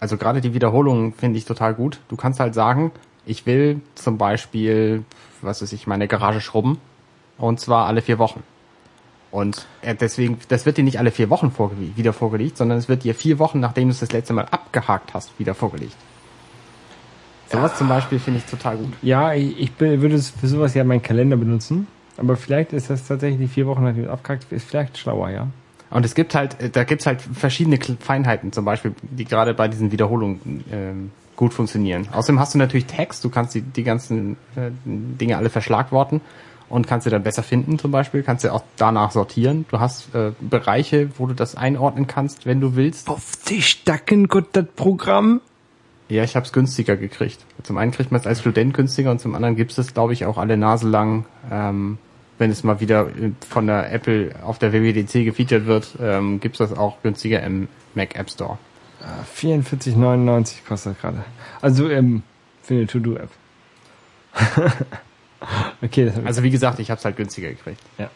[0.00, 2.00] also gerade die Wiederholungen finde ich total gut.
[2.08, 2.90] Du kannst halt sagen,
[3.24, 5.04] ich will zum Beispiel,
[5.42, 6.78] was weiß ich, meine Garage schrubben
[7.38, 8.42] und zwar alle vier Wochen.
[9.30, 12.88] Und äh, deswegen, das wird dir nicht alle vier Wochen vorge wieder vorgelegt, sondern es
[12.88, 15.94] wird dir vier Wochen, nachdem du es das letzte Mal abgehakt hast, wieder vorgelegt.
[17.52, 18.92] Sowas zum Beispiel finde ich total gut.
[19.02, 21.86] Ja, ich, ich bin, würde es für sowas ja meinen Kalender benutzen.
[22.16, 25.48] Aber vielleicht ist das tatsächlich vier Wochen nachdem es abkackt, ist vielleicht schlauer, ja.
[25.90, 29.68] Und es gibt halt, äh, da gibt's halt verschiedene Feinheiten, zum Beispiel, die gerade bei
[29.68, 32.08] diesen Wiederholungen ähm, gut funktionieren.
[32.12, 36.20] Außerdem hast du natürlich Text, du kannst die, die ganzen äh, Dinge alle verschlagworten
[36.68, 39.66] und kannst sie dann besser finden zum Beispiel, kannst du auch danach sortieren.
[39.70, 43.08] Du hast äh, Bereiche, wo du das einordnen kannst, wenn du willst.
[43.08, 45.40] Auf die Stacken, Gott, das Programm.
[46.08, 47.38] Ja, ich habe es günstiger gekriegt.
[47.62, 50.26] Zum einen kriegt man es als Student günstiger und zum anderen gibt es, glaube ich,
[50.26, 51.98] auch alle Nase lang, ähm,
[52.38, 53.08] wenn es mal wieder
[53.48, 57.68] von der Apple auf der WWDC gefeatured wird, ähm, gibt es das auch günstiger im
[57.94, 58.58] Mac App Store.
[59.36, 61.24] 44,99 kostet gerade.
[61.60, 62.22] Also ähm,
[62.62, 63.30] für eine To-Do-App.
[65.82, 66.24] okay, das.
[66.24, 67.80] Also wie gesagt, ich habe es halt günstiger gekriegt.
[67.98, 68.10] Ja.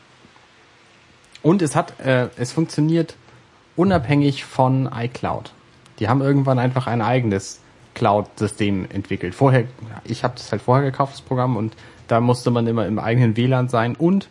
[1.43, 3.17] Und es hat, äh, es funktioniert
[3.77, 5.53] unabhängig von iCloud.
[5.99, 7.61] Die haben irgendwann einfach ein eigenes
[7.97, 9.35] Cloud-System entwickelt.
[9.35, 9.65] Vorher,
[10.05, 11.75] ich habe das halt vorher gekauft, das Programm, und
[12.07, 14.29] da musste man immer im eigenen WLAN sein und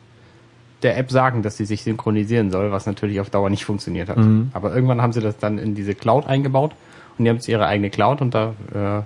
[0.84, 4.18] der App sagen, dass sie sich synchronisieren soll, was natürlich auf Dauer nicht funktioniert hat.
[4.54, 6.74] Aber irgendwann haben sie das dann in diese Cloud eingebaut
[7.18, 9.02] und die haben jetzt ihre eigene Cloud und da äh,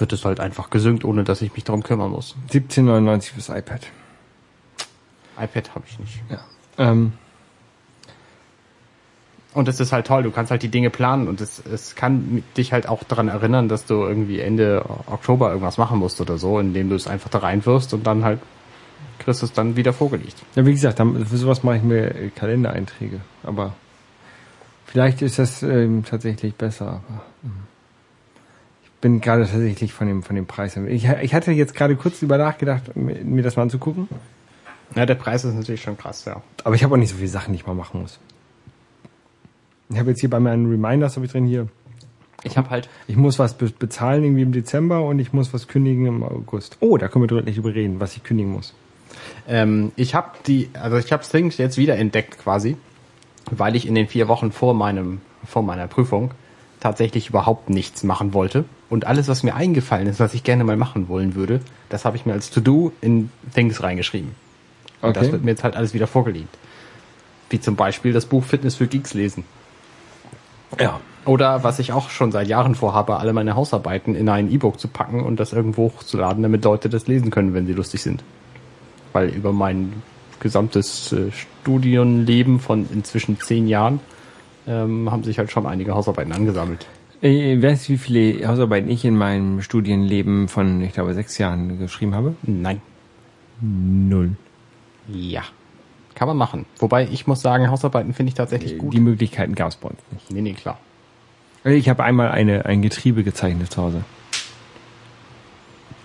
[0.00, 2.36] wird es halt einfach gesynkt, ohne dass ich mich darum kümmern muss.
[2.52, 3.80] 17,99 fürs iPad.
[5.38, 6.22] iPad habe ich nicht.
[6.30, 6.38] Ja.
[6.78, 7.14] Ähm,
[9.52, 12.44] Und es ist halt toll, du kannst halt die Dinge planen und es, es kann
[12.56, 16.60] dich halt auch daran erinnern, dass du irgendwie Ende Oktober irgendwas machen musst oder so,
[16.60, 18.38] indem du es einfach da reinwirfst und dann halt
[19.18, 20.36] kriegst du es dann wieder vorgelegt.
[20.54, 23.20] ja, wie gesagt, für sowas mache ich mir äh, Kalendereinträge.
[23.42, 23.74] Aber
[24.86, 27.02] vielleicht ist das ähm, tatsächlich besser.
[27.08, 27.52] Aber, hm.
[28.82, 30.76] ich bin gerade tatsächlich von dem von dem Preis.
[30.76, 34.08] Ich, ich hatte jetzt gerade kurz über nachgedacht, mir mir das mal anzugucken.
[34.96, 36.42] Ja, der Preis ist natürlich schon krass, ja.
[36.64, 38.18] Aber ich habe auch nicht so viele Sachen, die ich mal machen muss.
[39.90, 41.68] Ich habe jetzt hier bei meinen Reminders habe ich drin hier.
[42.42, 45.68] Ich habe halt, Ich muss was be bezahlen irgendwie im Dezember und ich muss was
[45.68, 46.76] kündigen im August.
[46.80, 48.74] Oh, da können wir deutlich drüber reden, was ich kündigen muss.
[49.48, 52.76] ähm, ich habe die, also ich habe Things jetzt wieder entdeckt quasi,
[53.50, 56.30] weil ich in den vier Wochen vor meinem, vor meiner Prüfung
[56.78, 58.64] tatsächlich überhaupt nichts machen wollte.
[58.88, 62.16] Und alles, was mir eingefallen ist, was ich gerne mal machen wollen würde, das habe
[62.16, 64.30] ich mir als To-Do in Things reingeschrieben.
[65.02, 65.32] Und das Okay.
[65.32, 66.56] wird mir jetzt halt alles wieder vorgelegt.
[67.50, 69.44] Wie zum Beispiel das Buch Fitness für Geeks lesen.
[70.78, 71.00] Ja.
[71.26, 74.88] Oder was ich auch schon seit Jahren vorhabe, alle meine Hausarbeiten in ein E-Book zu
[74.88, 78.24] packen und das irgendwo hochzuladen, damit Leute das lesen können, wenn sie lustig sind.
[79.12, 80.02] Weil über mein
[80.40, 84.00] gesamtes äh, Studienleben von inzwischen zehn Jahren
[84.66, 86.86] ähm, haben sich halt schon einige Hausarbeiten angesammelt.
[87.20, 91.78] Äh, weißt du, wie viele Hausarbeiten ich in meinem Studienleben von, ich glaube, sechs Jahren
[91.78, 92.34] geschrieben habe?
[92.42, 92.80] Nein.
[93.60, 94.30] Null.
[95.06, 95.42] Ja.
[96.20, 96.66] Kann man machen.
[96.78, 98.92] Wobei ich muss sagen, Hausarbeiten finde ich tatsächlich gut.
[98.92, 100.30] Die Möglichkeiten gab es bei uns nicht.
[100.30, 100.78] Nee, nee, klar.
[101.64, 104.04] Ich habe einmal eine, ein Getriebe gezeichnet zu Hause.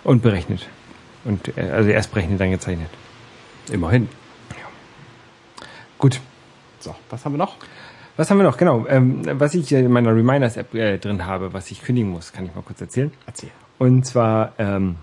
[0.06, 0.70] Und berechnet.
[1.26, 2.88] Und äh, also erst berechnet, dann gezeichnet.
[3.70, 4.08] Immerhin.
[5.98, 6.22] Gut.
[6.80, 7.58] So, was haben wir noch?
[8.16, 8.56] Was haben wir noch?
[8.56, 8.88] Genau.
[8.88, 12.56] Ähm, was ich in meiner Reminders-App äh, drin habe, was ich kündigen muss, kann ich
[12.56, 13.12] mal kurz erzählen.
[13.26, 13.50] Erzähl.
[13.80, 14.96] Und zwar, ähm,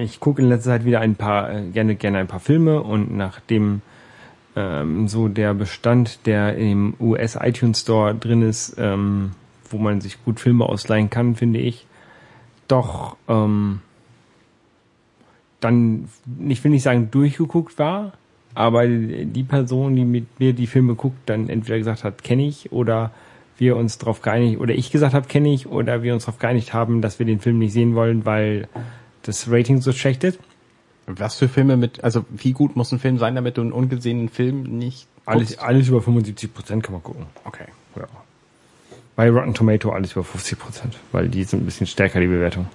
[0.00, 3.16] ich gucke in letzter Zeit wieder ein paar, äh, gerne, gerne ein paar Filme und
[3.16, 3.82] nachdem
[4.56, 9.32] ähm, so der Bestand, der im US iTunes Store drin ist, ähm,
[9.70, 11.86] wo man sich gut Filme ausleihen kann, finde ich,
[12.66, 13.80] doch ähm,
[15.60, 16.08] dann,
[16.48, 18.12] ich will nicht sagen durchgeguckt war,
[18.54, 22.72] aber die Person, die mit mir die Filme guckt, dann entweder gesagt hat, kenne ich,
[22.72, 23.10] oder
[23.58, 26.72] wir uns darauf geeinigt, oder ich gesagt habe, kenne ich, oder wir uns darauf geeinigt
[26.72, 28.68] haben, dass wir den Film nicht sehen wollen, weil
[29.22, 30.38] das Rating so schlecht ist.
[31.06, 34.28] Was für Filme mit, also wie gut muss ein Film sein, damit du einen ungesehenen
[34.28, 35.62] Film nicht Alles, guckst?
[35.62, 37.26] alles über 75 Prozent kann man gucken.
[37.44, 37.66] Okay.
[37.96, 38.06] Ja.
[39.14, 42.66] Bei Rotten Tomato alles über 50 Prozent, weil die sind ein bisschen stärker, die Bewertung.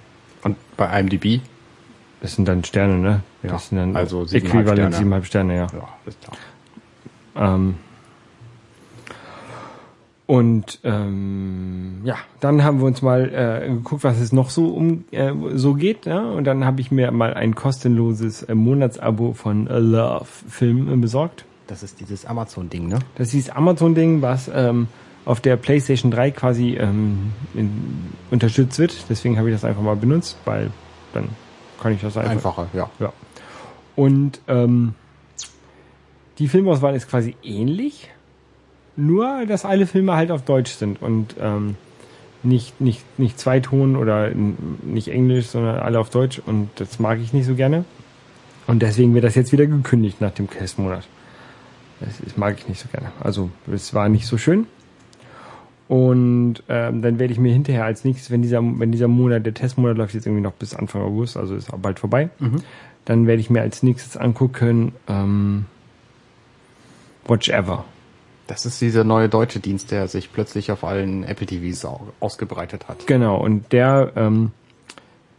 [0.42, 1.40] Und bei IMDb?
[2.20, 3.22] Das sind dann Sterne, ne?
[3.42, 5.16] Ja, Das sind dann also 7,5 äquivalent Sterne.
[5.16, 5.66] 7,5 Sterne, ja.
[5.72, 6.36] Ja, ist klar.
[7.54, 7.74] Ähm,
[10.26, 15.04] und ähm, ja, dann haben wir uns mal äh, geguckt, was es noch so um
[15.10, 16.06] äh, so geht.
[16.06, 16.20] Ja?
[16.22, 20.96] Und dann habe ich mir mal ein kostenloses äh, Monatsabo von äh, Love Film äh,
[20.96, 21.44] besorgt.
[21.66, 22.98] Das ist dieses Amazon-Ding, ne?
[23.16, 24.88] Das ist dieses Amazon-Ding, was ähm,
[25.24, 28.94] auf der PlayStation 3 quasi ähm, in, unterstützt wird.
[29.08, 30.70] Deswegen habe ich das einfach mal benutzt, weil
[31.14, 31.30] dann
[31.80, 32.32] kann ich das einfach.
[32.32, 32.90] Einfacher, ja.
[33.00, 33.12] Ja.
[33.96, 34.94] Und ähm,
[36.38, 38.10] die Filmauswahl ist quasi ähnlich,
[38.96, 41.76] nur dass alle Filme halt auf Deutsch sind und ähm,
[42.42, 47.18] nicht, nicht, nicht Zweiton oder n- nicht Englisch, sondern alle auf Deutsch und das mag
[47.20, 47.84] ich nicht so gerne.
[48.66, 51.06] Und deswegen wird das jetzt wieder gekündigt nach dem Testmonat.
[52.00, 53.12] Das, das mag ich nicht so gerne.
[53.20, 54.66] Also es war nicht so schön.
[55.88, 59.52] Und ähm, dann werde ich mir hinterher als nächstes, wenn dieser, wenn dieser Monat, der
[59.54, 62.30] Testmonat läuft jetzt irgendwie noch bis Anfang August, also ist auch bald vorbei,
[63.04, 65.66] dann werde ich mir als nächstes angucken ähm,
[67.26, 67.84] Watch Ever.
[68.46, 72.88] Das ist dieser neue deutsche Dienst, der sich plötzlich auf allen Apple TVs au- ausgebreitet
[72.88, 73.06] hat.
[73.06, 74.50] Genau, und der, ähm,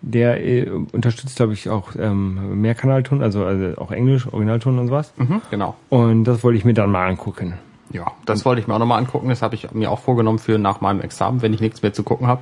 [0.02, 5.14] der äh, unterstützt, glaube ich, auch ähm, Mehrkanalton, also, also auch Englisch, Originalton und sowas.
[5.18, 5.76] Mhm, genau.
[5.90, 7.54] Und das wollte ich mir dann mal angucken.
[7.92, 9.30] Ja, das wollte ich mir auch nochmal angucken.
[9.30, 12.04] Das habe ich mir auch vorgenommen für nach meinem Examen, wenn ich nichts mehr zu
[12.04, 12.42] gucken habe.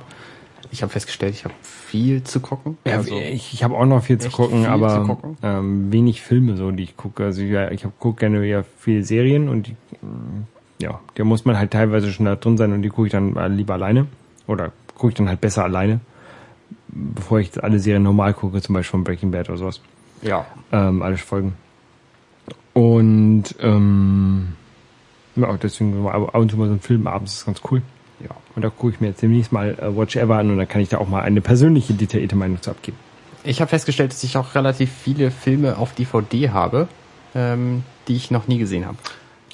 [0.72, 2.78] Ich habe festgestellt, ich habe viel zu gucken.
[2.86, 5.36] Ja, Also, ich ich habe auch noch viel zu gucken, viel aber zu gucken?
[5.42, 7.24] Ähm, wenig Filme so, die ich gucke.
[7.24, 9.76] Also ja, ich gucke gerne ja viele Serien und die,
[10.78, 13.34] ja, da muss man halt teilweise schon da drin sein und die gucke ich dann
[13.54, 14.06] lieber alleine
[14.46, 16.00] oder gucke ich dann halt besser alleine,
[16.88, 19.80] bevor ich alle Serien normal gucke, zum Beispiel von Breaking Bad oder sowas.
[20.22, 21.52] ja, Ähm, alle Folgen.
[22.72, 24.54] Und ähm,
[25.36, 27.82] ja, deswegen ab und zu mal so ein Film abends ist ganz cool.
[28.22, 28.34] Ja.
[28.54, 30.80] Und da gucke ich mir jetzt demnächst mal äh, Watch Ever an und dann kann
[30.80, 32.96] ich da auch mal eine persönliche, detaillierte Meinung zu abgeben.
[33.44, 36.88] Ich habe festgestellt, dass ich auch relativ viele Filme auf DVD habe,
[37.34, 38.98] ähm, die ich noch nie gesehen habe.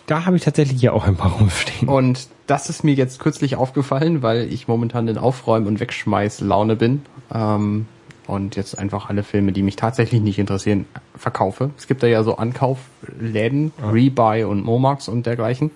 [0.07, 1.89] Da habe ich tatsächlich hier auch ein paar rumstehen.
[1.89, 7.03] Und das ist mir jetzt kürzlich aufgefallen, weil ich momentan in Aufräumen- und Wegschmeiß-Laune bin.
[7.33, 7.87] Ähm,
[8.27, 10.85] und jetzt einfach alle Filme, die mich tatsächlich nicht interessieren,
[11.17, 11.71] verkaufe.
[11.79, 15.71] Es gibt da ja so Ankaufläden, Rebuy und Momax und dergleichen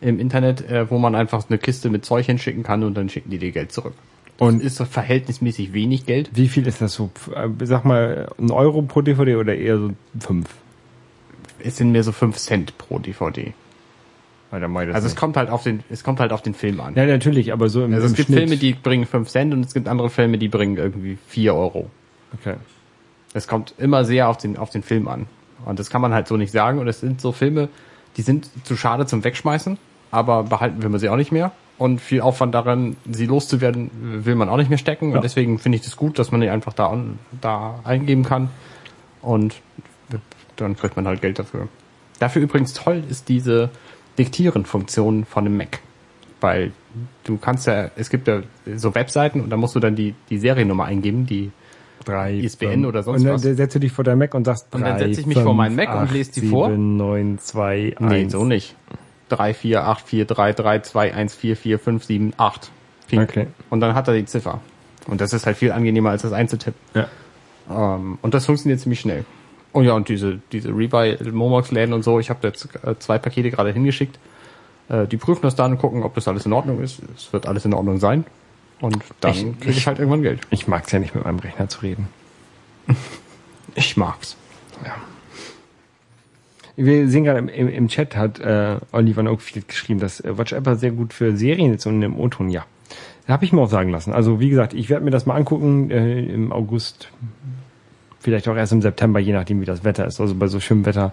[0.00, 3.30] im Internet, äh, wo man einfach eine Kiste mit Zeug hinschicken kann und dann schicken
[3.30, 3.94] die dir Geld zurück.
[4.38, 6.30] Und Und- ist so verhältnismäßig wenig Geld.
[6.32, 7.10] Wie viel ist das so?
[7.34, 10.48] Äh, Sag mal, ein Euro pro DVD oder eher so fünf?
[11.62, 13.52] Es sind mehr so 5 Cent pro DVD.
[14.50, 16.94] Das Also es kommt halt auf den, es kommt halt auf den Film an.
[16.96, 18.38] Ja, natürlich, aber so im, Also im es gibt Schnitt.
[18.40, 21.90] Filme, die bringen 5 Cent und es gibt andere Filme, die bringen irgendwie 4 Euro.
[22.40, 22.54] Okay.
[23.34, 25.26] Es kommt immer sehr auf den, auf den Film an.
[25.66, 26.78] Und das kann man halt so nicht sagen.
[26.80, 27.68] Und es sind so Filme,
[28.16, 29.78] die sind zu schade zum Wegschmeißen,
[30.10, 31.52] aber behalten will man sie auch nicht mehr.
[31.78, 33.90] Und viel Aufwand daran, sie loszuwerden,
[34.24, 35.10] will man auch nicht mehr stecken.
[35.10, 35.16] Ja.
[35.16, 36.94] Und deswegen finde ich das gut, dass man die einfach da,
[37.40, 38.50] da eingeben kann.
[39.22, 39.54] Und
[40.56, 41.68] dann kriegt man halt Geld dafür.
[42.18, 43.70] Dafür übrigens toll ist diese
[44.18, 45.80] Diktieren-Funktion von dem Mac.
[46.40, 46.72] Weil
[47.24, 48.42] du kannst ja, es gibt ja
[48.76, 51.50] so Webseiten und da musst du dann die, die Seriennummer eingeben, die
[52.04, 52.86] Drei, ISBN fünf.
[52.86, 53.42] oder sonst und dann was.
[53.42, 55.54] setzt du dich vor dein Mac und sagst Und dann drei, setz ich mich vor
[55.54, 56.68] meinen Mac und acht, lese die vor.
[56.68, 58.00] 7, 9, 2, 1.
[58.00, 58.74] Nee, so nicht.
[59.30, 62.70] 3, 4, 8, 4, 3, 3, 2, 1, 4, 4, 5, 7, 8.
[63.08, 63.22] Ping.
[63.22, 63.46] Okay.
[63.70, 64.60] Und dann hat er die Ziffer.
[65.06, 66.80] Und das ist halt viel angenehmer als das einzutippen.
[66.94, 67.08] Ja.
[67.70, 69.24] Ähm, und das funktioniert ziemlich schnell.
[69.72, 73.18] Oh ja, und diese, diese Rebuy Momox Läden und so, ich habe jetzt äh, zwei
[73.18, 74.18] Pakete gerade hingeschickt.
[74.88, 77.00] Äh, die prüfen das dann und gucken, ob das alles in Ordnung ist.
[77.16, 78.24] Es wird alles in Ordnung sein.
[78.80, 80.40] Und dann Ich- kriege ich halt irgendwann Geld.
[80.50, 82.08] Ich mag es ja nicht mit meinem Rechner zu reden.
[83.76, 84.36] Ich mag's.
[86.82, 90.52] Wir sehen gerade im, im, im Chat hat äh, Oliver Oakfield geschrieben, dass äh, Watch
[90.52, 92.64] Apple sehr gut für Serien ist und im O-Ton, ja.
[93.28, 94.12] Habe ich mir auch sagen lassen.
[94.12, 97.10] Also wie gesagt, ich werde mir das mal angucken äh, im August,
[98.18, 100.20] vielleicht auch erst im September, je nachdem wie das Wetter ist.
[100.20, 101.12] Also bei so schönem Wetter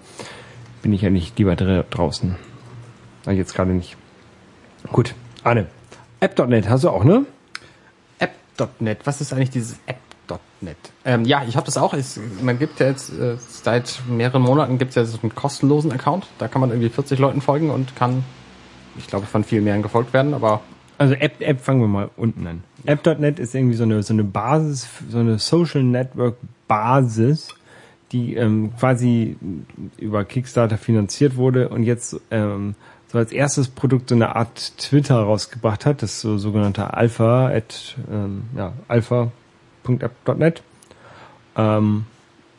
[0.81, 2.35] bin ich ja nicht lieber dr draußen.
[3.25, 3.97] Na, jetzt gerade nicht.
[4.91, 5.13] Gut,
[5.43, 5.67] Arne.
[6.21, 7.25] App.net hast du auch, ne?
[8.19, 8.99] App.net.
[9.03, 9.79] Was ist eigentlich dieses
[10.57, 10.77] App.net?
[11.05, 11.93] Ähm, ja, ich habe das auch.
[11.93, 16.27] Es, man gibt ja jetzt äh, seit mehreren Monaten gibt's ja so einen kostenlosen Account.
[16.37, 18.23] Da kann man irgendwie 40 Leuten folgen und kann,
[18.97, 20.33] ich glaube, von viel mehr gefolgt werden.
[20.33, 20.61] Aber
[20.97, 22.63] Also App, App fangen wir mal unten an.
[22.85, 26.37] App.net ist irgendwie so eine, so eine Basis, so eine Social Network
[26.67, 27.49] Basis,
[28.11, 29.37] die ähm, quasi
[29.97, 32.75] über Kickstarter finanziert wurde und jetzt ähm,
[33.09, 37.95] so als erstes Produkt so eine Art Twitter rausgebracht hat, das so sogenannte Alpha at
[38.11, 38.73] ähm, ja,
[39.87, 40.61] alpha.app.net.
[41.55, 42.05] Ähm,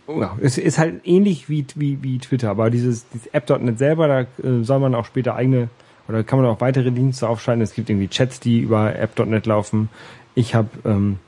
[0.08, 4.20] ja, es ist halt ähnlich wie, wie, wie Twitter, aber dieses, dieses App.net selber, da
[4.46, 5.68] äh, soll man auch später eigene
[6.08, 7.62] oder kann man auch weitere Dienste aufschalten.
[7.62, 9.90] Es gibt irgendwie Chats, die über App.net laufen.
[10.34, 11.18] Ich habe ähm,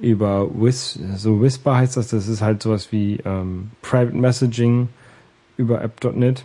[0.00, 4.88] über Whis, so Whisper heißt das, das ist halt sowas wie ähm, Private Messaging
[5.58, 6.44] über App.net.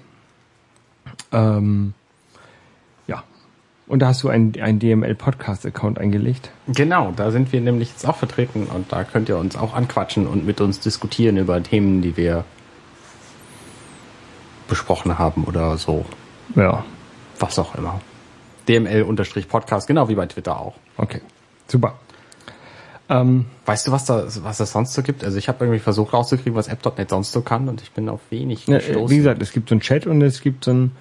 [1.32, 1.94] Ähm.
[3.92, 6.50] Und da hast du einen, einen DML-Podcast-Account eingelegt.
[6.68, 10.28] genau, da sind wir nämlich jetzt auch vertreten und da könnt ihr uns auch anquatschen
[10.28, 12.46] und mit uns diskutieren über Themen, die wir
[14.70, 16.06] besprochen haben oder so.
[16.56, 16.86] Ja.
[17.38, 18.00] Was auch immer.
[18.70, 20.76] DML-Podcast, genau wie bei Twitter auch.
[20.96, 21.20] Okay.
[21.68, 21.96] Super.
[23.10, 25.26] Ähm, Weißt du, was da, was es sonst so gibt?
[25.26, 28.22] Also ich habe irgendwie versucht rauszukriegen, was App.net sonst so kann und ich bin auf
[28.30, 29.06] wenig Ja, gestoßen.
[29.06, 30.92] äh, wie gesagt, es gibt so einen Chat und es gibt so ein,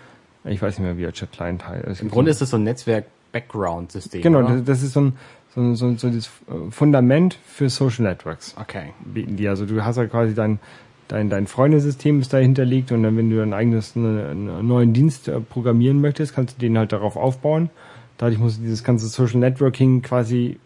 [0.45, 2.03] ich weiß nicht mehr, wie der Chat-Client heißt.
[2.03, 4.23] Im Grunde ist es so ein Netzwerk-Background-System.
[4.23, 4.57] Genau, oder?
[4.57, 5.13] das, das ist so ein,
[5.55, 6.31] so, so, so das
[6.71, 8.55] Fundament für Social Networks.
[8.59, 8.93] Okay.
[9.05, 9.49] bieten die.
[9.49, 10.61] Also du hast ja quasi dein,
[11.09, 14.93] dein, dein Freundesystem ist da hinterlegt und dann, wenn du dein eigenes ne, einen neuen
[14.93, 17.71] Dienst äh, programmieren möchtest, kannst du den halt darauf aufbauen.
[18.19, 20.59] Dadurch musst du dieses ganze Social Networking quasi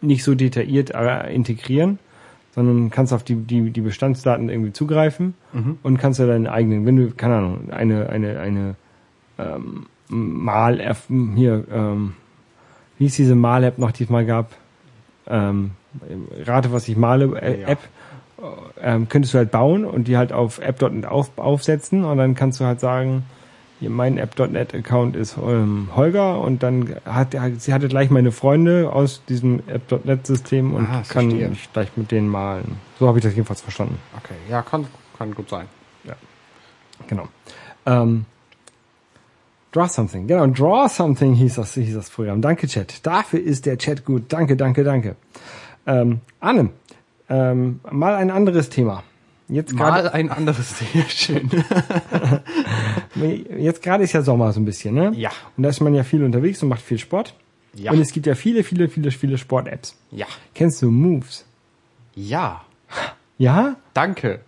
[0.00, 1.98] nicht so detailliert äh, integrieren,
[2.54, 5.34] sondern kannst auf die, die, die Bestandsdaten irgendwie zugreifen
[5.82, 8.74] und kannst ja deinen eigenen, wenn du, keine Ahnung, eine, eine, eine
[9.56, 10.94] ähm, Mal
[11.34, 12.14] hier, ähm,
[12.98, 14.50] wie hieß diese Mal-App noch, die es mal gab?
[15.26, 15.70] Ähm,
[16.44, 17.68] Rate, was ich male, äh, Ja.
[17.68, 17.78] App,
[18.82, 22.60] ähm, könntest du halt bauen und die halt auf app.net auf, aufsetzen und dann kannst
[22.60, 23.24] du halt sagen,
[23.80, 28.32] hier mein app.net Account ist ähm, Holger und dann hat er, sie hatte gleich meine
[28.32, 31.50] Freunde aus diesem app.net System und Ah, kann verstehe.
[31.52, 32.76] ich gleich mit denen malen.
[32.98, 33.98] So habe ich das jedenfalls verstanden.
[34.18, 34.34] Okay.
[34.50, 34.86] Ja, kann,
[35.16, 35.66] kann gut sein.
[37.08, 37.26] Genau.
[37.86, 38.26] Ähm,
[39.72, 42.42] Draw Something, genau, Draw Something hieß das, hieß das Programm.
[42.42, 43.04] Danke, Chat.
[43.06, 44.24] Dafür ist der Chat gut.
[44.28, 45.16] Danke, danke, danke.
[45.86, 46.70] Ähm, Anne,
[47.28, 49.02] ähm, mal ein anderes Thema.
[49.48, 51.50] Jetzt gerade, Mal ein anderes sehr schön.
[53.58, 55.12] jetzt gerade ist ja Sommer so ein bisschen, ne?
[55.14, 55.30] Ja.
[55.56, 57.34] Und da ist man ja viel unterwegs und macht viel Sport.
[57.74, 57.92] Ja.
[57.92, 59.96] Und es gibt ja viele, viele, viele, viele Sport-Apps.
[60.10, 60.26] Ja.
[60.54, 61.44] Kennst du Moves?
[62.14, 62.62] Ja.
[63.38, 63.76] Ja?
[63.94, 64.40] Danke.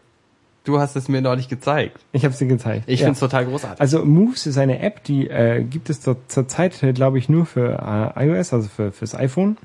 [0.64, 2.00] Du hast es mir neulich gezeigt.
[2.12, 2.84] Ich habe sie gezeigt.
[2.86, 3.06] Ich ja.
[3.06, 3.80] find's total großartig.
[3.80, 7.28] Also Moves ist eine App, die äh, gibt es zur, zur Zeit, äh, glaube ich,
[7.28, 9.58] nur für äh, iOS, also für fürs iPhone.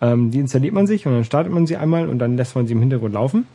[0.00, 2.66] Ähm, die installiert man sich und dann startet man sie einmal und dann lässt man
[2.66, 3.46] sie im Hintergrund laufen.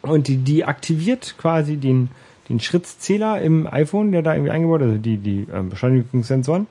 [0.00, 2.08] Und die, die aktiviert quasi den,
[2.48, 6.66] den Schrittzähler im iPhone, der da irgendwie eingebaut ist, also die, die ähm, Beschleunigungssensoren,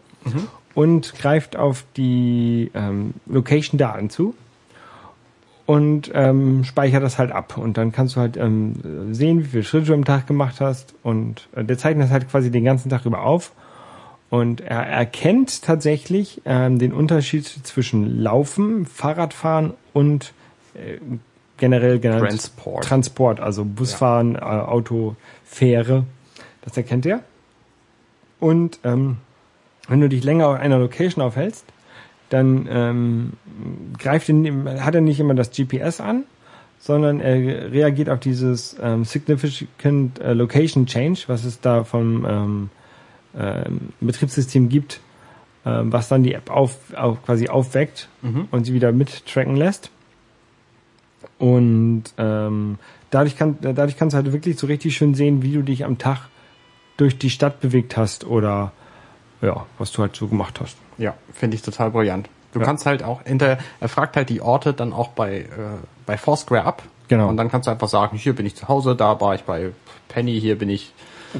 [0.73, 4.33] und greift auf die ähm, Location-Daten zu
[5.69, 7.55] und ähm, speichert das halt ab.
[7.55, 10.95] Und dann kannst du halt ähm, sehen, wie viele Schritte du am Tag gemacht hast.
[11.03, 13.51] Und äh, der zeichnet das halt quasi den ganzen Tag über auf.
[14.31, 20.33] Und er erkennt tatsächlich ähm, den Unterschied zwischen Laufen, Fahrradfahren und
[20.73, 20.97] äh,
[21.57, 22.83] generell genannt Transport.
[22.83, 26.05] Transport, also Busfahren, äh, Auto, Fähre.
[26.63, 27.19] Das erkennt er.
[28.39, 29.17] Und ähm,
[29.87, 31.63] wenn du dich länger auf einer Location aufhältst,
[32.29, 33.33] dann ähm,
[33.97, 36.23] greift ihn, hat er nicht immer das GPS an,
[36.79, 42.69] sondern er reagiert auf dieses ähm, Significant äh, Location Change, was es da vom ähm,
[43.37, 45.01] ähm, Betriebssystem gibt,
[45.65, 48.07] ähm, was dann die App auf, auf quasi aufweckt
[48.51, 49.91] und sie wieder mittracken lässt.
[51.37, 52.77] Und ähm,
[53.09, 55.97] dadurch, kann, dadurch kannst du halt wirklich so richtig schön sehen, wie du dich am
[55.97, 56.29] Tag
[56.97, 58.71] durch die Stadt bewegt hast oder
[59.41, 60.77] ja, was du halt so gemacht hast.
[60.99, 62.29] Ja, finde ich total brillant.
[62.53, 62.65] Du Ja.
[62.65, 65.45] kannst halt auch hinter, er fragt halt die Orte dann auch bei, äh,
[66.05, 66.83] bei Foursquare ab.
[67.07, 67.27] Genau.
[67.27, 69.71] Und dann kannst du einfach sagen, hier bin ich zu Hause, da war ich bei
[70.09, 70.93] Penny, hier bin ich,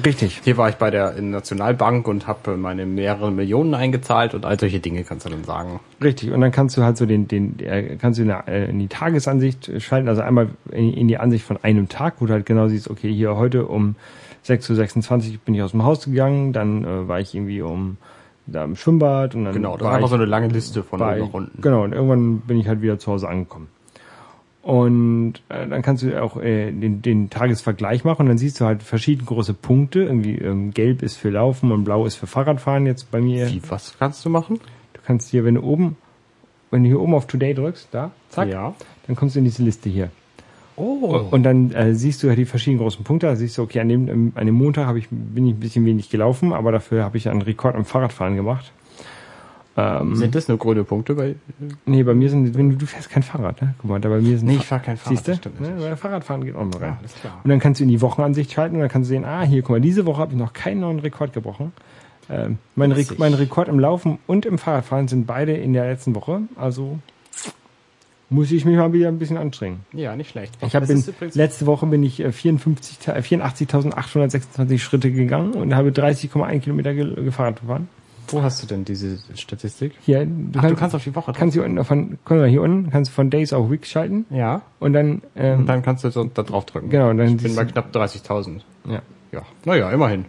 [0.04, 0.40] Richtig.
[0.44, 4.80] hier war ich bei der Nationalbank und habe meine mehrere Millionen eingezahlt und all solche
[4.80, 5.80] Dinge kannst du dann sagen.
[6.02, 6.30] Richtig.
[6.32, 7.56] Und dann kannst du halt so den, den,
[8.00, 11.88] kannst du äh, in die Tagesansicht schalten, also einmal in, in die Ansicht von einem
[11.88, 13.96] Tag, wo du halt genau siehst, okay, hier heute um
[14.46, 17.96] 6.26 Uhr bin ich aus dem Haus gegangen, dann äh, war ich irgendwie um
[18.50, 21.18] da im Schwimmbad und dann Genau, das war einfach so eine lange Liste von oben
[21.20, 21.62] nach unten.
[21.62, 23.68] Genau, und irgendwann bin ich halt wieder zu Hause angekommen.
[24.62, 28.66] Und äh, dann kannst du auch äh, den, den Tagesvergleich machen und dann siehst du
[28.66, 30.02] halt verschiedene große Punkte.
[30.02, 33.48] Irgendwie ähm, gelb ist für Laufen und blau ist für Fahrradfahren jetzt bei mir.
[33.48, 34.60] Wie, was kannst du machen?
[34.92, 35.96] Du kannst hier, wenn du oben,
[36.70, 38.74] wenn du hier oben auf Today drückst, da, zack, Ja.
[39.06, 40.10] dann kommst du in diese Liste hier.
[40.80, 41.28] Oh.
[41.30, 43.26] Und dann äh, siehst du ja die verschiedenen großen Punkte.
[43.26, 45.60] Da siehst du, okay, an dem, ähm, an dem Montag hab ich, bin ich ein
[45.60, 48.72] bisschen wenig gelaufen, aber dafür habe ich einen Rekord am Fahrradfahren gemacht.
[49.76, 51.16] Ähm, Sind das nur grüne Punkte?
[51.16, 51.36] Weil,
[51.86, 53.74] nee, bei mir sind, wenn du, du fährst kein Fahrrad, ne?
[53.78, 54.48] Guck mal, da bei mir sind.
[54.48, 55.36] Nee, ich fahr kein Fahrrad, Siehst du?
[55.36, 55.96] stimmt Ne?
[55.96, 56.96] Fahrradfahren geht auch noch rein.
[57.22, 57.40] Ja.
[57.44, 59.62] Und dann kannst du in die Wochenansicht schalten und dann kannst du sehen, ah, hier,
[59.62, 61.72] guck mal, diese Woche habe ich noch keinen neuen Rekord gebrochen.
[62.28, 66.14] Ähm, mein, Re mein Rekord im Laufen und im Fahrradfahren sind beide in der letzten
[66.14, 66.42] Woche.
[66.56, 66.98] Also
[68.30, 69.80] muss ich mich mal wieder ein bisschen anstrengen.
[69.92, 70.56] ja, nicht schlecht.
[70.64, 70.86] Ich habe
[71.34, 76.94] letzte Woche bin ich äh, 54 ta- äh, 84.826 Schritte gegangen und habe 30,1 Kilometer
[76.94, 77.88] ge gefahren gefahren.
[78.28, 79.92] Wo hast du denn diese Statistik?
[80.02, 82.88] Hier, du, Ach, du kannst auf die Woche kannst hier unten von, mal, hier unten
[82.90, 84.62] kannst du von Days auf Weeks schalten Ja.
[84.78, 86.90] und dann, ähm, Und dann kannst du so da drauf drücken.
[86.90, 88.60] Genau, dann ich bin bei knapp 30.000.
[88.88, 89.02] ja.
[89.32, 89.42] Ja.
[89.64, 90.24] Naja, immerhin.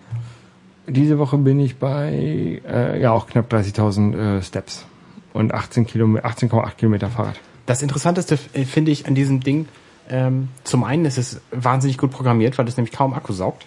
[0.87, 4.85] Diese Woche bin ich bei äh, ja auch knapp 30.000 äh, Steps
[5.33, 7.39] und 18 Kilometer, 18,8 Kilometer Fahrrad.
[7.71, 9.67] Das Interessanteste äh, finde ich an diesem Ding,
[10.09, 13.65] ähm, zum einen ist es wahnsinnig gut programmiert, weil es nämlich kaum Akku saugt.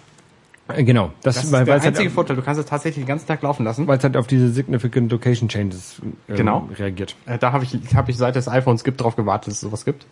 [0.68, 2.36] Äh, genau, das, Das ist weil der es einzige halt, Vorteil.
[2.36, 3.86] Du kannst es tatsächlich den ganzen Tag laufen lassen.
[3.86, 6.68] weil es halt auf diese significant location changes ähm, Genau.
[6.78, 7.16] reagiert.
[7.26, 9.84] Äh, da habe ich, hab ich seit es iPhones gibt drauf gewartet, dass es sowas
[9.84, 10.06] gibt.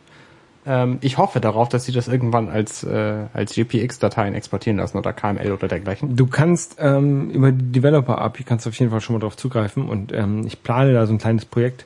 [0.64, 5.12] Ähm, ich hoffe darauf, dass sie das irgendwann als, äh, als JPX-Dateien exportieren lassen oder
[5.12, 6.16] KML oder dergleichen.
[6.16, 9.36] Du kannst ähm, über die Developer API kannst du auf jeden Fall schon mal drauf
[9.36, 11.84] zugreifen und ähm, ich plane da so ein kleines Projekt,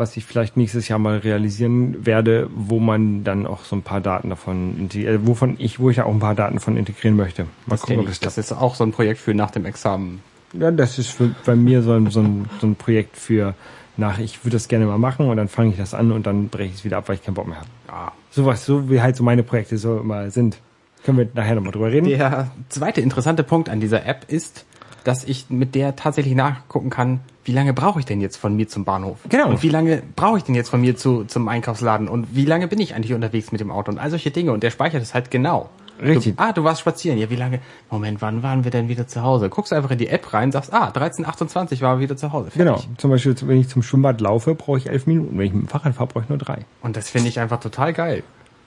[0.00, 4.00] was ich vielleicht nächstes Jahr mal realisieren werde, wo man dann auch so ein paar
[4.00, 7.44] Daten davon, äh, wovon ich, wo ich da auch ein paar Daten von integrieren möchte.
[7.44, 8.38] Mal Das, gucken, ob das klappt.
[8.38, 10.22] ist auch so ein Projekt für nach dem Examen.
[10.54, 13.54] Ja, das ist für, bei mir so ein, so, ein, so ein Projekt für
[13.96, 16.48] nach, ich würde das gerne mal machen und dann fange ich das an und dann
[16.48, 17.68] breche ich es wieder ab, weil ich keinen Bock mehr habe.
[17.88, 18.12] Ja.
[18.30, 20.58] Sowas, so wie halt so meine Projekte so immer sind.
[21.04, 22.08] Können wir nachher nochmal drüber reden?
[22.08, 24.64] Der zweite interessante Punkt an dieser App ist,
[25.04, 28.68] dass ich mit der tatsächlich nachgucken kann, wie lange brauche ich denn jetzt von mir
[28.68, 29.18] zum Bahnhof?
[29.28, 29.48] Genau.
[29.48, 32.08] Und wie lange brauche ich denn jetzt von mir zu, zum Einkaufsladen?
[32.08, 33.90] Und wie lange bin ich eigentlich unterwegs mit dem Auto?
[33.90, 34.52] Und all solche Dinge.
[34.52, 35.70] Und der speichert es halt genau.
[36.02, 36.36] Richtig.
[36.36, 37.18] Du, ah, du warst spazieren.
[37.18, 37.60] Ja, wie lange?
[37.90, 39.50] Moment, wann waren wir denn wieder zu Hause?
[39.50, 42.50] Guckst einfach in die App rein, sagst, ah, 13.28 waren wir wieder zu Hause.
[42.56, 42.76] Genau.
[42.76, 42.98] Fertig.
[42.98, 45.36] Zum Beispiel, wenn ich zum Schwimmbad laufe, brauche ich elf Minuten.
[45.38, 46.64] Wenn ich mit dem Fahrrad fahre, brauche ich nur drei.
[46.82, 48.22] Und das finde ich einfach total geil.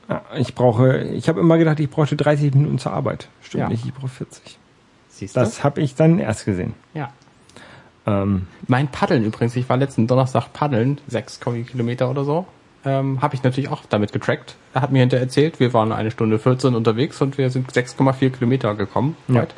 [0.09, 3.29] Ja, Ich brauche, ich habe immer gedacht, ich bräuchte 30 Minuten zur Arbeit.
[3.41, 3.69] Stimmt Ja.
[3.69, 4.59] nicht, ich brauche 40.
[5.09, 5.39] Siehst du?
[5.39, 6.73] Das habe ich dann erst gesehen.
[6.93, 7.11] ja.
[8.05, 12.45] Ähm, Mein Paddeln übrigens, ich war letzten Donnerstag paddeln, sechs Kilometer oder so,
[12.85, 14.55] ähm, habe ich natürlich auch damit getrackt.
[14.73, 18.31] Er hat mir hinterher erzählt, wir waren eine Stunde 14 unterwegs und wir sind 6,4
[18.31, 19.15] Kilometer gekommen.
[19.27, 19.41] Ja.
[19.41, 19.55] Weit.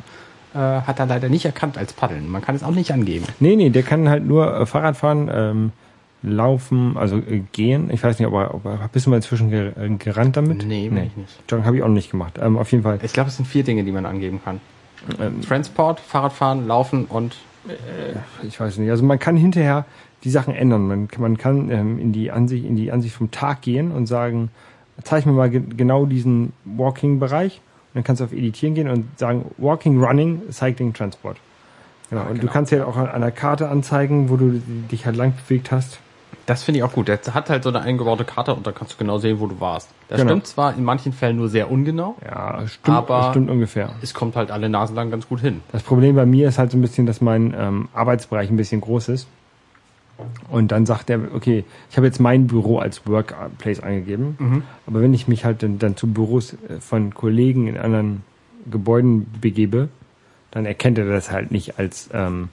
[0.54, 2.30] Äh, hat er leider nicht erkannt als Paddeln.
[2.30, 3.26] Man kann es auch nicht angeben.
[3.40, 5.72] nee, nee, der kann halt nur äh, Fahrrad fahren, ähm,
[6.22, 7.90] laufen, also äh, gehen.
[7.90, 10.64] Ich weiß nicht, ob er, ob er bist du mal inzwischen ge, äh, gerannt damit?
[10.64, 11.38] Nee, bin ich nicht.
[11.50, 12.38] Joggen habe ich auch noch nicht gemacht.
[12.40, 12.98] Ähm, auf jeden Fall.
[13.02, 14.60] Ich glaube, es sind vier Dinge, die man angeben kann.
[15.20, 17.36] Ähm, Transport, Fahrradfahren, Laufen und
[18.42, 18.90] ich weiß nicht.
[18.90, 19.84] Also man kann hinterher
[20.24, 20.86] die Sachen ändern.
[20.88, 24.06] Man, kann- man kann ähm, in die Ansicht, in die Ansicht vom Tag gehen und
[24.06, 24.50] sagen,
[25.04, 27.56] zeig mir mal ge genau diesen Walking-Bereich.
[27.58, 31.36] Und dann kannst du auf Editieren gehen und sagen Walking, Running, Cycling, Transport.
[32.10, 32.22] Genau.
[32.22, 32.52] Ah, und du genau.
[32.52, 34.60] kannst ja auch an einer Karte anzeigen, wo du
[34.90, 35.98] dich halt lang bewegt hast.
[36.46, 37.08] Das finde ich auch gut.
[37.08, 39.58] Der hat halt so eine eingebaute Karte und da kannst du genau sehen, wo du
[39.60, 39.90] warst.
[40.08, 40.30] Das Genau.
[40.30, 43.90] stimmt zwar in manchen Fällen nur sehr ungenau, Ja, stimmt, Aber- stimmt ungefähr.
[44.02, 45.60] es kommt halt alle Nasen lang ganz gut hin.
[45.72, 48.80] Das Problem bei mir ist halt so ein bisschen, dass mein ähm, Arbeitsbereich ein bisschen
[48.80, 49.26] groß ist.
[50.48, 55.12] Und dann sagt er, okay, ich habe jetzt mein Büro als Workplace eingegeben, aber wenn
[55.12, 58.22] ich mich halt dann, dann zu Büros äh, von Kollegen in anderen
[58.70, 59.88] Gebäuden begebe,
[60.52, 62.48] dann erkennt er das halt nicht als ähm,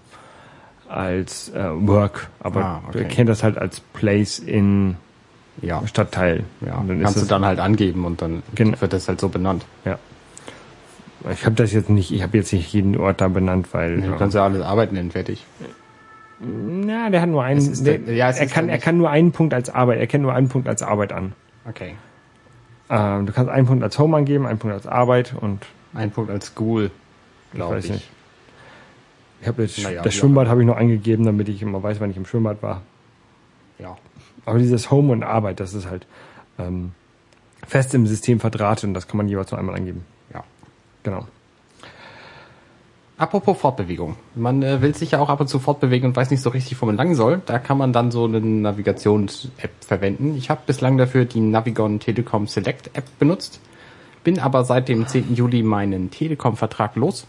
[0.94, 3.00] als äh, Work, aber Ah, okay.
[3.00, 4.96] er kennt das halt als Place in
[5.62, 5.86] Ja.
[5.88, 6.44] Stadtteil.
[6.66, 8.80] Ja, kannst du dann halt angeben und dann Genau.
[8.82, 9.66] wird das halt so benannt.
[9.86, 9.98] ja.
[11.32, 14.14] Ich habe das jetzt nicht, ich habe jetzt nicht jeden Ort da benannt, weil Du
[14.18, 15.46] kannst ja alles Arbeit nennen, fertig.
[16.42, 17.84] Na, der hat nur einen.
[17.86, 20.00] Der, der- ja, er kann, er kann nur einen Punkt als Arbeit.
[20.00, 21.32] Er kennt nur einen Punkt als Arbeit an.
[21.66, 21.96] Okay.
[22.90, 26.30] Ähm, du kannst einen Punkt als Home angeben, einen Punkt als Arbeit und Ein Punkt
[26.30, 26.92] als School,
[27.52, 27.92] ich glaube weiß ich.
[27.92, 28.10] nicht.
[29.44, 32.10] Ich habe jetzt Naja, das Schwimmbad habe ich noch angegeben, damit ich immer weiß, wann
[32.10, 32.82] ich im Schwimmbad war.
[33.78, 33.98] Ja.
[34.46, 36.08] Aber dieses Home und Arbeit, das ist halt
[36.58, 36.92] ähm,
[37.68, 40.06] fest im System verdrahtet und das kann man jeweils nur einmal angeben.
[40.34, 40.46] ja.
[41.04, 41.28] Genau.
[43.18, 44.16] Apropos Fortbewegung.
[44.34, 46.82] Man äh, will sich ja auch ab und zu fortbewegen und weiß nicht so richtig,
[46.82, 47.42] wo man lang soll.
[47.46, 50.38] Da kann man dann so eine Navigations-App verwenden.
[50.38, 53.60] Ich habe bislang dafür die Navigon Telekom Select App benutzt,
[54.24, 55.36] bin aber seit dem 10.
[55.36, 57.28] Juli meinen Telekom-Vertrag los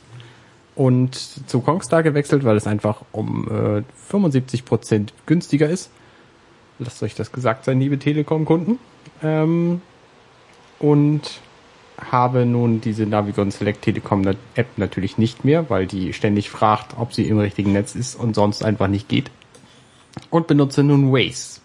[0.74, 5.90] und zu Kongstar gewechselt, weil es einfach um äh, 75% günstiger ist.
[6.78, 8.78] Lasst euch das gesagt sein, liebe Telekom-Kunden.
[9.22, 9.80] Ähm,
[10.80, 11.40] und
[12.10, 17.14] habe nun diese Navigon Select Telekom App natürlich nicht mehr, weil die ständig fragt, ob
[17.14, 19.30] sie im richtigen Netz ist und sonst einfach nicht geht.
[20.30, 21.60] Und benutze nun Waze.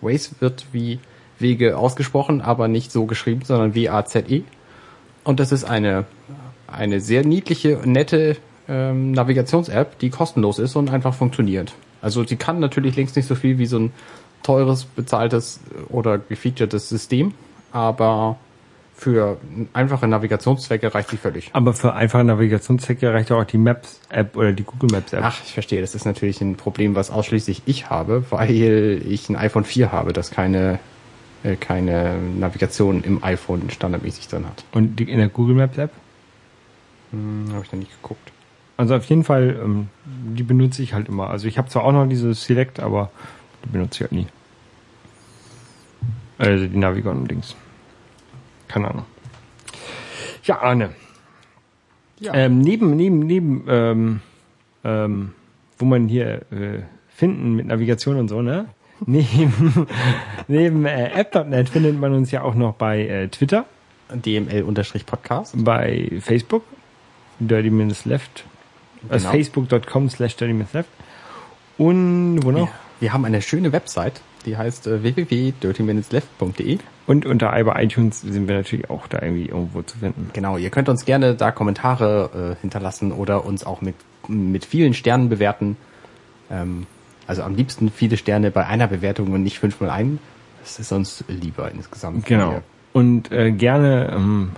[0.00, 1.00] Waze wird wie
[1.38, 4.44] Wege ausgesprochen, aber nicht so geschrieben, sondern W-A-Z-E.
[5.24, 6.04] Und das ist eine,
[6.66, 8.36] eine sehr niedliche, nette
[8.68, 11.72] ähm, Navigations-App, die kostenlos ist und einfach funktioniert.
[12.02, 13.92] Also sie kann natürlich längst nicht so viel wie so ein
[14.42, 17.34] teures, bezahltes oder gefeaturetes System,
[17.72, 18.38] aber
[18.94, 19.36] für
[19.74, 21.50] einfache Navigationszwecke reicht sie völlig.
[21.52, 25.20] Aber für einfache Navigationszwecke reicht auch die Maps-App oder die Google Maps-App.
[25.22, 25.82] Ach, ich verstehe.
[25.82, 30.14] Das ist natürlich ein Problem, was ausschließlich ich habe, weil ich ein iPhone 4 habe,
[30.14, 30.78] das keine,
[31.44, 34.64] äh, keine Navigation im iPhone standardmäßig drin hat.
[34.72, 35.90] Und die, in der Google Maps-App?
[37.12, 38.32] Hm, habe ich noch nicht geguckt.
[38.76, 41.30] Also auf jeden Fall, ähm, die benutze ich halt immer.
[41.30, 43.10] Also ich habe zwar auch noch diese Select, aber
[43.64, 44.26] die benutze ich halt nie.
[46.38, 47.56] Also die Navigon-Dings.
[48.68, 49.06] Keine Ahnung.
[50.44, 50.90] Ja, Arne.
[52.20, 52.34] Ja.
[52.34, 54.20] Ähm, neben, neben, neben, ähm,
[54.84, 55.32] ähm,
[55.78, 58.66] wo man hier äh, finden mit Navigation und so, ne?
[59.06, 59.86] Neben,
[60.48, 63.66] neben äh, app.net findet man uns ja auch noch bei äh, Twitter,
[64.10, 65.62] DML-Podcast.
[65.62, 66.64] bei Facebook,
[67.40, 68.44] Dirty Minutes Left,
[69.08, 69.38] also Genau.
[69.38, 70.88] facebook.com slash Dirty Minutes Left
[71.78, 72.68] und wo noch?
[72.68, 72.74] Ja.
[73.00, 76.78] Wir haben eine schöne Website, die heißt äh, www.dirtyminutesleft.de.
[77.06, 80.30] Und unter bei iTunes sind wir natürlich auch da irgendwie irgendwo zu finden.
[80.32, 83.94] Genau, ihr könnt uns gerne da Kommentare äh, hinterlassen oder uns auch mit,
[84.28, 85.76] mit vielen Sternen bewerten.
[86.50, 86.86] Ähm,
[87.26, 90.18] also am liebsten viele Sterne bei einer Bewertung und nicht fünfmal ein.
[90.62, 92.26] Das ist uns lieber insgesamt.
[92.26, 92.62] Genau.
[92.92, 94.50] Und äh, gerne ähm,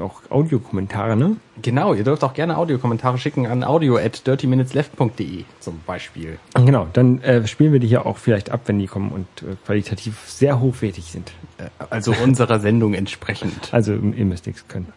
[0.00, 1.36] auch Audiokommentare, ne?
[1.62, 6.38] Genau, ihr dürft auch gerne Audiokommentare schicken an audio at dirtyminutesleft.de zum Beispiel.
[6.54, 9.56] Genau, dann äh, spielen wir die hier auch vielleicht ab, wenn die kommen und äh,
[9.64, 11.32] qualitativ sehr hochwertig sind.
[11.58, 13.72] Äh, Also unserer Sendung entsprechend.
[13.72, 14.92] Also ihr müsst nichts können.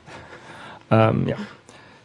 [0.90, 1.36] Ähm, ja.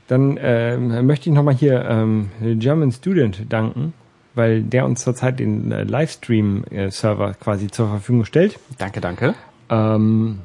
[0.08, 3.92] Dann ähm, möchte ich nochmal hier ähm, German Student danken,
[4.34, 8.58] weil der uns zurzeit den äh, Livestream-Server quasi zur Verfügung stellt.
[8.78, 9.34] Danke, danke.
[9.68, 10.40] Ähm,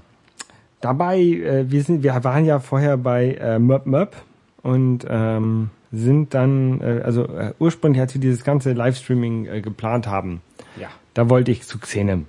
[0.81, 4.15] dabei, äh, wir sind, wir waren ja vorher bei äh, Möp Möp
[4.63, 10.07] und ähm, sind dann, äh, also äh, ursprünglich, als wir dieses ganze Livestreaming äh, geplant
[10.07, 10.41] haben,
[10.79, 10.87] Ja.
[11.13, 12.25] da wollte ich zu Xenem.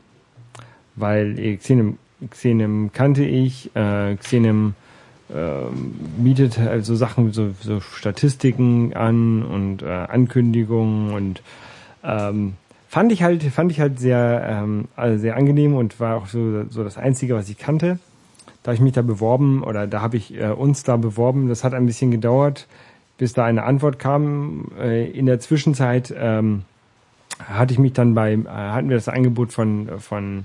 [0.97, 1.99] Weil äh, Xenem,
[2.31, 4.75] Xenem kannte ich, äh, Xenem
[5.35, 11.43] ähm, bietet also Sachen, so, so Statistiken an und äh, Ankündigungen und
[12.05, 12.55] ähm,
[12.89, 16.65] fand ich halt, fand ich halt sehr, ähm, also sehr angenehm und war auch so,
[16.69, 17.99] so das Einzige, was ich kannte.
[18.63, 21.49] Da habe ich mich da beworben oder da habe ich äh, uns da beworben.
[21.49, 22.69] Das hat ein bisschen gedauert,
[23.19, 24.67] bis da eine Antwort kam.
[24.79, 26.63] Äh, in der Zwischenzeit ähm,
[27.45, 30.45] hatte ich mich dann bei, äh, hatten wir das Angebot von, von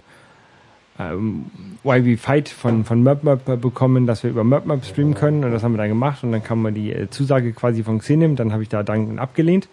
[1.00, 1.46] ähm,
[1.84, 5.74] YB Fight von, von MurpMurp bekommen, dass wir über MurpMurp streamen können und das haben
[5.74, 8.64] wir dann gemacht und dann kam mal die äh, Zusage quasi von Xenim, dann habe
[8.64, 9.70] ich da dankend abgelehnt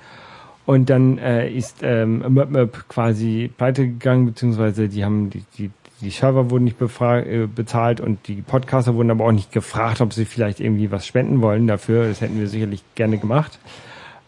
[0.66, 5.70] und dann äh, ist ähm, MurpMurp quasi pleite gegangen, beziehungsweise die haben die, die,
[6.00, 10.12] die Server wurden nicht äh, bezahlt und die Podcaster wurden aber auch nicht gefragt, ob
[10.12, 12.08] sie vielleicht irgendwie was spenden wollen dafür.
[12.08, 13.58] Das hätten wir sicherlich gerne gemacht.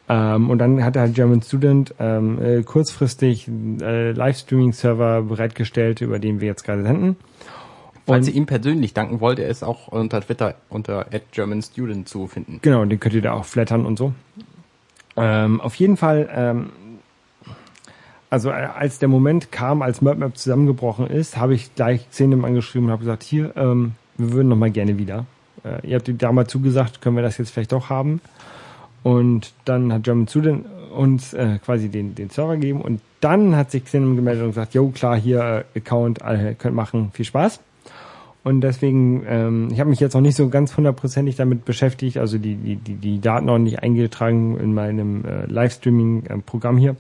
[0.09, 6.19] Ähm, und dann hat halt German Student ähm, äh, kurzfristig einen äh, Livestreaming-Server bereitgestellt, über
[6.19, 7.17] den wir jetzt gerade senden.
[8.07, 12.61] Falls ihr ihm persönlich danken wollt, er ist auch unter Twitter unter @germanstudent zu finden.
[12.63, 14.13] Genau, den könnt ihr da auch flattern und so.
[15.17, 16.71] Ähm, auf jeden Fall, ähm,
[18.31, 22.87] also äh, als der Moment kam, als MurpMap zusammengebrochen ist, habe ich gleich Xenem angeschrieben
[22.87, 25.27] und habe gesagt, hier, ähm, wir würden noch mal gerne wieder.
[25.65, 28.21] Äh, ihr habt da mal zugesagt, können wir das jetzt vielleicht doch haben.
[29.03, 30.67] Und dann hat German Student
[30.97, 34.75] uns äh, quasi den, den Server gegeben und dann hat sich Xenem gemeldet und gesagt,
[34.75, 37.61] jo klar, hier äh, Account, alle könnt machen, viel Spaß.
[38.43, 42.39] Und deswegen, ähm, ich habe mich jetzt noch nicht so ganz hundertprozentig damit beschäftigt, also
[42.39, 46.95] die, die, die, die Daten noch nicht eingetragen in meinem äh, Livestreaming-Programm hier.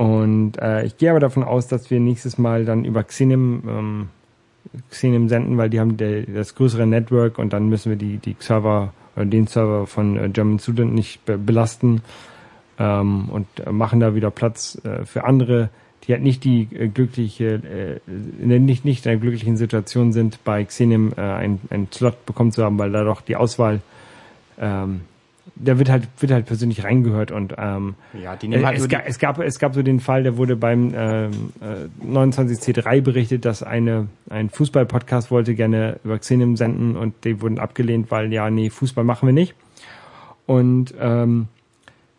[0.00, 4.08] Und äh, ich gehe aber davon aus, dass wir nächstes Mal dann über Xenim, ähm,
[4.88, 8.34] Xenim senden, weil die haben der, das größere Network und dann müssen wir die, die
[8.38, 12.00] Server oder den Server von äh, German Student nicht be belasten
[12.78, 15.68] ähm, und äh, machen da wieder Platz äh, für andere,
[16.04, 18.00] die halt nicht die äh, glückliche, äh,
[18.42, 22.24] in der nicht, nicht in der glücklichen Situation sind, bei Xenim äh, ein, ein Slot
[22.24, 23.82] bekommen zu haben, weil da doch die Auswahl
[24.58, 25.02] ähm,
[25.64, 29.00] der wird halt wird halt persönlich reingehört und ähm, Ja, die nehmen halt es, ga,
[29.04, 31.30] es gab es gab so den Fall, der wurde beim ähm,
[31.60, 37.58] äh, 29C3 berichtet, dass eine ein Fußball-Podcast wollte gerne über Xenim senden und die wurden
[37.58, 39.54] abgelehnt, weil ja nee Fußball machen wir nicht
[40.46, 41.48] und ähm,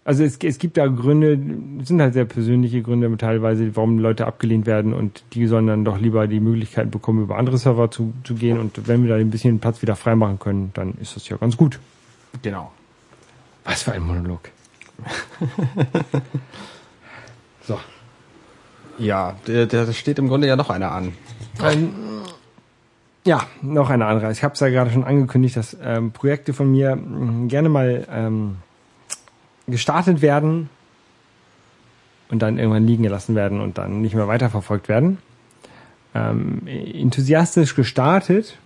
[0.03, 1.39] also es, es gibt da Gründe,
[1.81, 5.85] es sind halt sehr persönliche Gründe teilweise, warum Leute abgelehnt werden und die sollen dann
[5.85, 9.15] doch lieber die Möglichkeit bekommen, über andere Server zu, zu gehen und wenn wir da
[9.15, 11.79] ein bisschen Platz wieder freimachen können, dann ist das ja ganz gut.
[12.41, 12.71] Genau.
[13.63, 14.49] Was für ein Monolog.
[17.67, 17.79] so.
[18.97, 21.13] Ja, da steht im Grunde ja noch einer an.
[21.63, 21.93] Ähm,
[23.25, 24.31] ja, noch eine andere.
[24.31, 28.07] Ich habe es ja gerade schon angekündigt, dass ähm, Projekte von mir mh, gerne mal
[28.11, 28.57] ähm,
[29.67, 30.69] gestartet werden
[32.29, 35.19] und dann irgendwann liegen gelassen werden und dann nicht mehr weiterverfolgt werden.
[36.13, 38.57] Ähm, enthusiastisch gestartet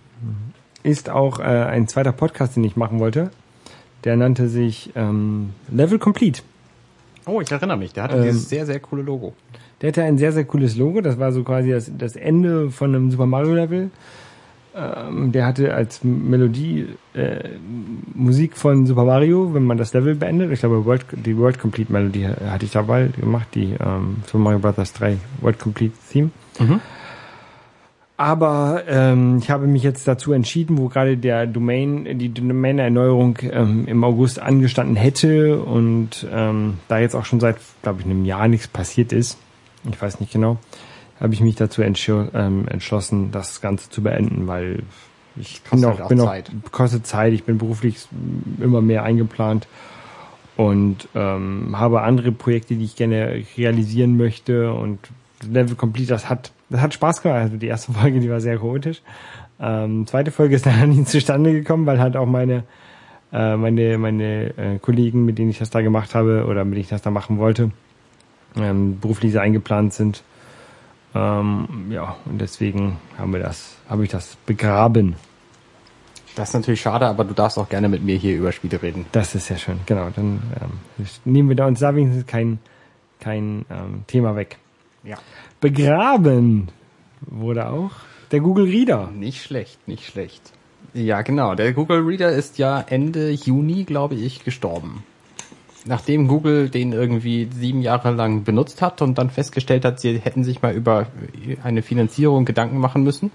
[0.82, 3.30] ist auch äh, ein zweiter Podcast, den ich machen wollte.
[4.06, 6.40] Der nannte sich ähm, Level Complete.
[7.26, 7.92] Oh, ich erinnere mich.
[7.92, 9.34] Der hatte Ähm, dieses sehr, sehr coole Logo.
[9.82, 11.00] Der hatte ein sehr, sehr cooles Logo.
[11.00, 13.90] Das war so quasi das, das Ende von einem Super Mario Level.
[14.76, 17.48] Ähm, der hatte als Melodie äh,
[18.14, 20.52] Musik von Super Mario, wenn man das Level beendet.
[20.52, 24.58] Ich glaube, World, die World Complete Melodie hatte ich dabei gemacht, die ähm, Super Mario
[24.60, 24.92] Bros.
[24.92, 26.30] 3 World Complete Theme.
[28.18, 33.86] Aber ähm, ich habe mich jetzt dazu entschieden, wo gerade der Domain, die Domain-Erneuerung ähm,
[33.86, 38.48] im August angestanden hätte und ähm, da jetzt auch schon seit, glaube ich, einem Jahr
[38.48, 39.36] nichts passiert ist,
[39.90, 40.56] ich weiß nicht genau,
[41.20, 44.82] habe ich mich dazu entsch- ähm, entschlossen, das Ganze zu beenden, weil
[45.38, 46.50] ich bin Kostet auch, halt auch bin auch Zeit.
[46.72, 48.08] kostet Zeit, ich bin beruflich
[48.60, 49.68] immer mehr eingeplant
[50.56, 54.98] und ähm, habe andere Projekte, die ich gerne realisieren möchte und
[55.46, 57.38] Level Complete, das hat, das hat Spaß gemacht.
[57.40, 59.02] Also die erste Folge, die war sehr chaotisch.
[59.60, 62.64] Ähm, zweite Folge ist leider nie zustande gekommen, weil halt auch meine
[63.32, 66.82] äh, meine meine äh, Kollegen, mit denen ich das da gemacht habe oder mit denen
[66.82, 67.70] ich das da machen wollte,
[68.56, 70.22] ähm, beruflich eingeplant sind.
[71.14, 75.16] Ähm, ja, und deswegen haben wir das, habe ich das begraben.
[76.34, 79.06] Das ist natürlich schade, aber du darfst auch gerne mit mir hier über Spiele reden.
[79.12, 80.10] Das ist sehr schön, genau.
[80.14, 82.58] Dann ähm, nehmen wir da uns da wenigstens kein,
[83.20, 84.58] kein ähm, Thema weg.
[85.06, 85.18] Ja.
[85.60, 86.68] Begraben
[87.20, 87.92] wurde auch
[88.32, 89.10] der Google Reader.
[89.14, 90.52] Nicht schlecht, nicht schlecht.
[90.94, 91.54] Ja, genau.
[91.54, 95.04] Der Google Reader ist ja Ende Juni, glaube ich, gestorben.
[95.84, 100.42] Nachdem Google den irgendwie sieben Jahre lang benutzt hat und dann festgestellt hat, sie hätten
[100.42, 101.06] sich mal über
[101.62, 103.30] eine Finanzierung Gedanken machen müssen,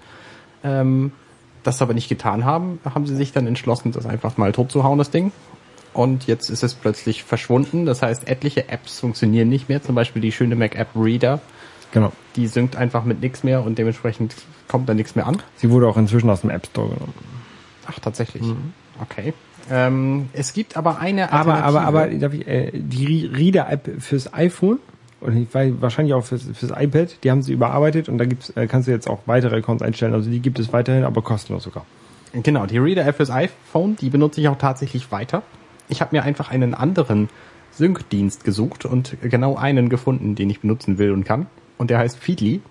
[0.64, 1.14] ähm,
[1.64, 4.84] das aber nicht getan haben, haben sie sich dann entschlossen, das einfach mal tot zu
[4.84, 5.32] hauen, das Ding.
[5.94, 7.86] Und jetzt ist es plötzlich verschwunden.
[7.86, 9.82] Das heißt, etliche Apps funktionieren nicht mehr.
[9.84, 11.40] Zum Beispiel die schöne Mac App Reader.
[11.92, 12.12] Genau.
[12.36, 14.36] Die synkt einfach mit nichts mehr und dementsprechend
[14.68, 15.38] kommt da nichts mehr an.
[15.58, 17.14] Sie wurde auch inzwischen aus dem App Store genommen.
[17.88, 18.44] Ach, tatsächlich.
[19.02, 19.34] Okay.
[19.70, 21.80] Ähm, es gibt aber eine Aber, Alternative.
[21.82, 24.80] aber, aber, darf ich, äh, die Re- Reader-App fürs iPhone
[25.20, 28.50] und ich weiß, wahrscheinlich auch fürs, fürs iPad, die haben sie überarbeitet und da gibt's,
[28.52, 30.14] äh, kannst du jetzt auch weitere Accounts einstellen.
[30.14, 31.86] Also die gibt es weiterhin, aber kostenlos sogar.
[32.34, 35.44] Genau, die Reader-App fürs iPhone, die benutze ich auch tatsächlich weiter.
[35.90, 37.30] Ich habe mir einfach einen anderen
[37.72, 41.48] Sync-Dienst gesucht und genau einen gefunden, den ich benutzen will und kann.
[41.82, 42.62] Und der heißt feedly.com.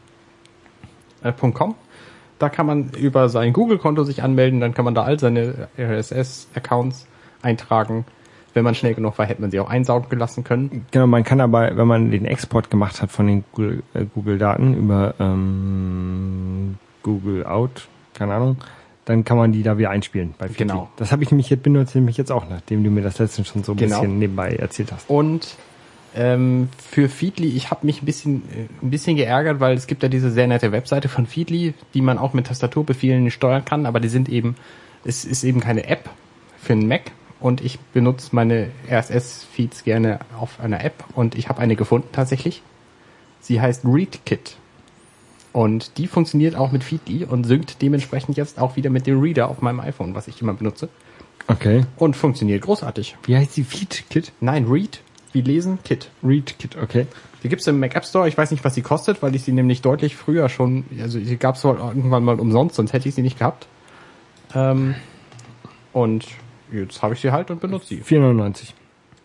[2.38, 7.08] Da kann man über sein Google-Konto sich anmelden, dann kann man da all seine RSS-Accounts
[7.42, 8.04] eintragen.
[8.54, 10.86] Wenn man schnell genug war, hätte man sie auch einsaugen gelassen können.
[10.92, 13.42] Genau, man kann aber, wenn man den Export gemacht hat von den
[13.94, 18.58] äh, Google-Daten über ähm, Google Out, keine Ahnung,
[19.06, 20.66] dann kann man die da wieder einspielen bei Feedly.
[20.68, 20.88] Genau.
[20.98, 23.48] Das habe ich nämlich jetzt benutze ich nämlich jetzt auch, nachdem du mir das letztens
[23.48, 24.02] schon so ein Genau.
[24.02, 25.11] bisschen nebenbei erzählt hast.
[25.11, 25.56] Und
[26.14, 30.02] ähm, für Feedly, ich habe mich ein bisschen, äh, ein bisschen geärgert, weil es gibt
[30.02, 34.00] ja diese sehr nette Webseite von Feedly, die man auch mit Tastaturbefehlen steuern kann, aber
[34.00, 34.56] die sind eben,
[35.04, 36.11] es ist eben keine App
[36.61, 41.61] für einen Mac und ich benutze meine RSS-Feeds gerne auf einer App und ich habe
[41.61, 42.62] eine gefunden tatsächlich.
[43.40, 44.56] Sie heißt ReadKit.
[45.52, 49.48] Und die funktioniert auch mit Feedly und synkt dementsprechend jetzt auch wieder mit dem Reader
[49.48, 50.88] auf meinem iPhone, was ich immer benutze.
[51.48, 51.84] Okay.
[51.96, 53.16] Und funktioniert großartig.
[53.24, 54.30] Wie heißt die Feed Kit?
[54.40, 55.00] Nein, Read,
[55.33, 56.11] wie lesen, Kit.
[56.22, 57.07] Read Kit, okay.
[57.43, 58.28] Die gibt's im Mac App Store.
[58.28, 61.37] Ich weiß nicht, was sie kostet, weil ich sie nämlich deutlich früher schon, also sie
[61.37, 63.66] gab's wohl irgendwann mal umsonst, sonst hätte ich sie nicht gehabt.
[64.55, 64.95] Ähm,
[65.93, 66.26] und
[66.72, 68.03] jetzt habe ich sie halt und benutze sie.
[68.03, 68.72] 4,99.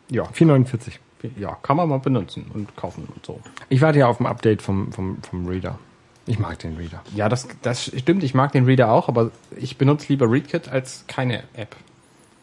[0.09, 0.99] Ja, 4,49.
[1.37, 3.41] ja, kann man mal benutzen und kaufen und so.
[3.69, 5.79] Ich warte ja auf ein Update vom, vom, vom Reader.
[6.27, 7.03] Ich mag den Reader.
[7.15, 8.23] Ja, das, das stimmt.
[8.23, 11.75] Ich mag den Reader auch, aber ich benutze lieber ReadKit als keine App.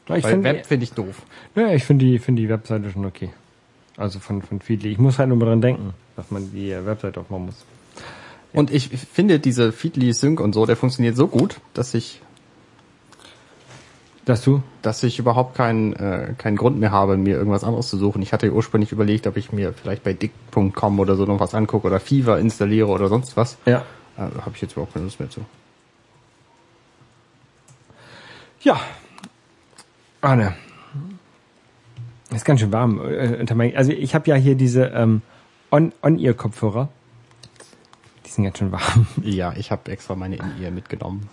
[0.09, 1.23] Ja, ich Weil finde Web finde ich doof.
[1.55, 3.31] ja, ich finde die, finde die Webseite schon okay.
[3.97, 4.91] Also von, von Feedly.
[4.91, 7.65] Ich muss halt nur mal dran denken, dass man die Webseite aufmachen muss.
[8.53, 12.21] Und ich finde diese Feedly Sync und so, der funktioniert so gut, dass ich,
[14.25, 14.63] Dass du?
[14.83, 18.21] dass ich überhaupt keinen, äh, keinen Grund mehr habe, mir irgendwas anderes zu suchen.
[18.23, 21.87] Ich hatte ursprünglich überlegt, ob ich mir vielleicht bei dick.com oder so noch was angucke
[21.87, 23.57] oder Fever installiere oder sonst was.
[23.65, 23.85] Ja.
[24.17, 25.41] Äh, habe ich jetzt überhaupt keine Lust mehr zu.
[28.61, 28.81] Ja.
[30.21, 30.55] Arne.
[32.35, 33.01] Ist ganz schön warm.
[33.01, 35.23] äh, unter mein- Also ich habe ja hier diese ähm,
[35.71, 36.89] On- On-Ear-Kopfhörer.
[38.27, 39.07] Die sind ganz schön warm.
[39.23, 41.29] Ja, ich habe extra meine In-Ear mitgenommen.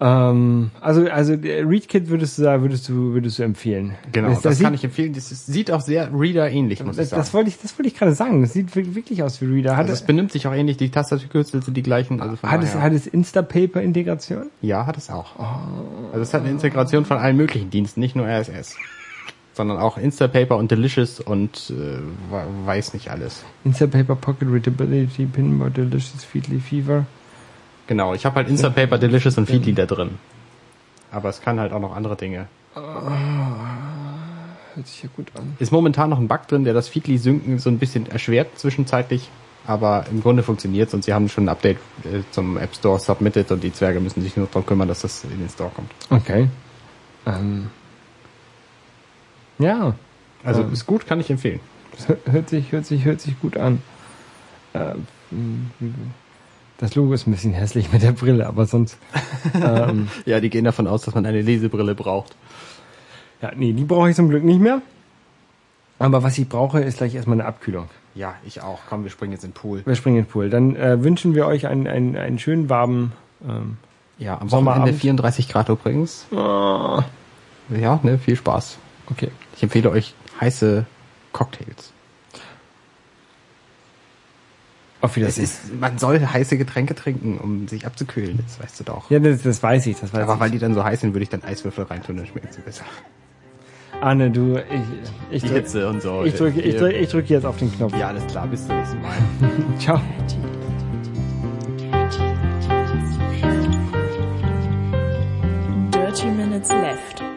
[0.00, 3.94] Ähm, also also der ReadKit würdest du sagen, würdest du würdest du empfehlen.
[4.10, 5.12] Genau, das, das, kann sieht, ich empfehlen.
[5.12, 7.20] Das sieht auch sehr Reader ähnlich, muss ich das, sagen.
[7.22, 8.42] das wollte ich das wollte ich gerade sagen.
[8.42, 9.72] Das sieht wir- wirklich aus wie Reader.
[9.76, 12.20] Hat, also es benimmt sich auch ähnlich, die Tastaturkürzel sind die gleichen.
[12.20, 14.46] Also von hat es hat es Instapaper Integration?
[14.62, 15.38] ja, hat es auch.
[16.10, 18.76] Also es hat eine Integration von allen möglichen Diensten, nicht nur RSS.
[19.54, 21.98] Sondern auch Instapaper und Delicious und äh,
[22.30, 23.44] we- weiß nicht alles.
[23.64, 27.06] Instapaper Pocket Readability Pinboard Delicious Feedly Fever.
[27.86, 30.10] Genau, ich habe halt Instapaper, Delicious und Feedly da drin.
[31.12, 32.48] Aber es kann halt auch noch andere Dinge.
[34.74, 35.54] Hört sich ja gut an.
[35.60, 39.28] Ist momentan noch ein Bug drin, der das Feedly-Synken so ein bisschen erschwert zwischenzeitlich.
[39.66, 43.50] Aber im Grunde funktioniert's und sie haben schon ein Update äh, zum App Store submitted
[43.50, 45.90] und die Zwerge müssen sich nur darum kümmern, dass das in den Store kommt.
[46.10, 46.48] Okay.
[47.26, 47.70] Ähm.
[49.58, 49.94] Ja,
[50.44, 50.72] Also Ähm.
[50.72, 51.60] ist gut, kann ich empfehlen.
[52.26, 53.80] hört- sich, hört sich, hört sich gut an.
[54.74, 55.06] Ähm,
[56.78, 58.98] das Logo ist ein bisschen hässlich mit der Brille, aber sonst.
[59.54, 62.34] ähm, Ja, die gehen davon aus, dass man eine Lesebrille braucht.
[63.40, 64.82] ja, nee, die brauche ich zum Glück nicht mehr.
[66.00, 67.88] Aber was ich brauche, ist gleich erstmal eine Abkühlung.
[68.16, 68.80] Ja, ich auch.
[68.88, 69.82] Komm, wir springen jetzt in den Pool.
[69.86, 70.50] Wir springen in den Pool.
[70.50, 73.12] Dann äh, wünschen wir euch einen, einen, einen schönen warmen.
[73.48, 73.76] Ähm,
[74.18, 74.82] Ja, am Sommerabend.
[74.82, 76.26] Wochenende 34 Grad übrigens.
[76.32, 77.00] oh,
[77.70, 78.78] Ja, ne, viel Spaß.
[79.10, 79.30] okay.
[79.56, 80.84] Ich empfehle euch heiße
[81.32, 81.92] Cocktails.
[85.00, 85.44] Auf Wiedersehen.
[85.44, 89.10] ist, man soll heiße Getränke trinken, um sich abzukühlen, das weißt du doch.
[89.10, 90.00] ja, das, das weiß ich.
[90.00, 90.40] Das weiß Aber ich.
[90.40, 92.84] weil die dann so heiß sind, würde ich dann Eiswürfel reintun, dann schmeckt sie besser.
[94.00, 94.64] Anne, du, ich,
[95.30, 96.24] ich Die drück, Hitze und so.
[96.24, 97.94] ich drücke, ich drücke, ich drücke jetzt auf den Knopf.
[97.96, 99.14] Ja, alles klar, bis zum nächsten Mal.
[99.78, 100.00] Ciao.
[105.92, 107.33] Dirty Minutes Left.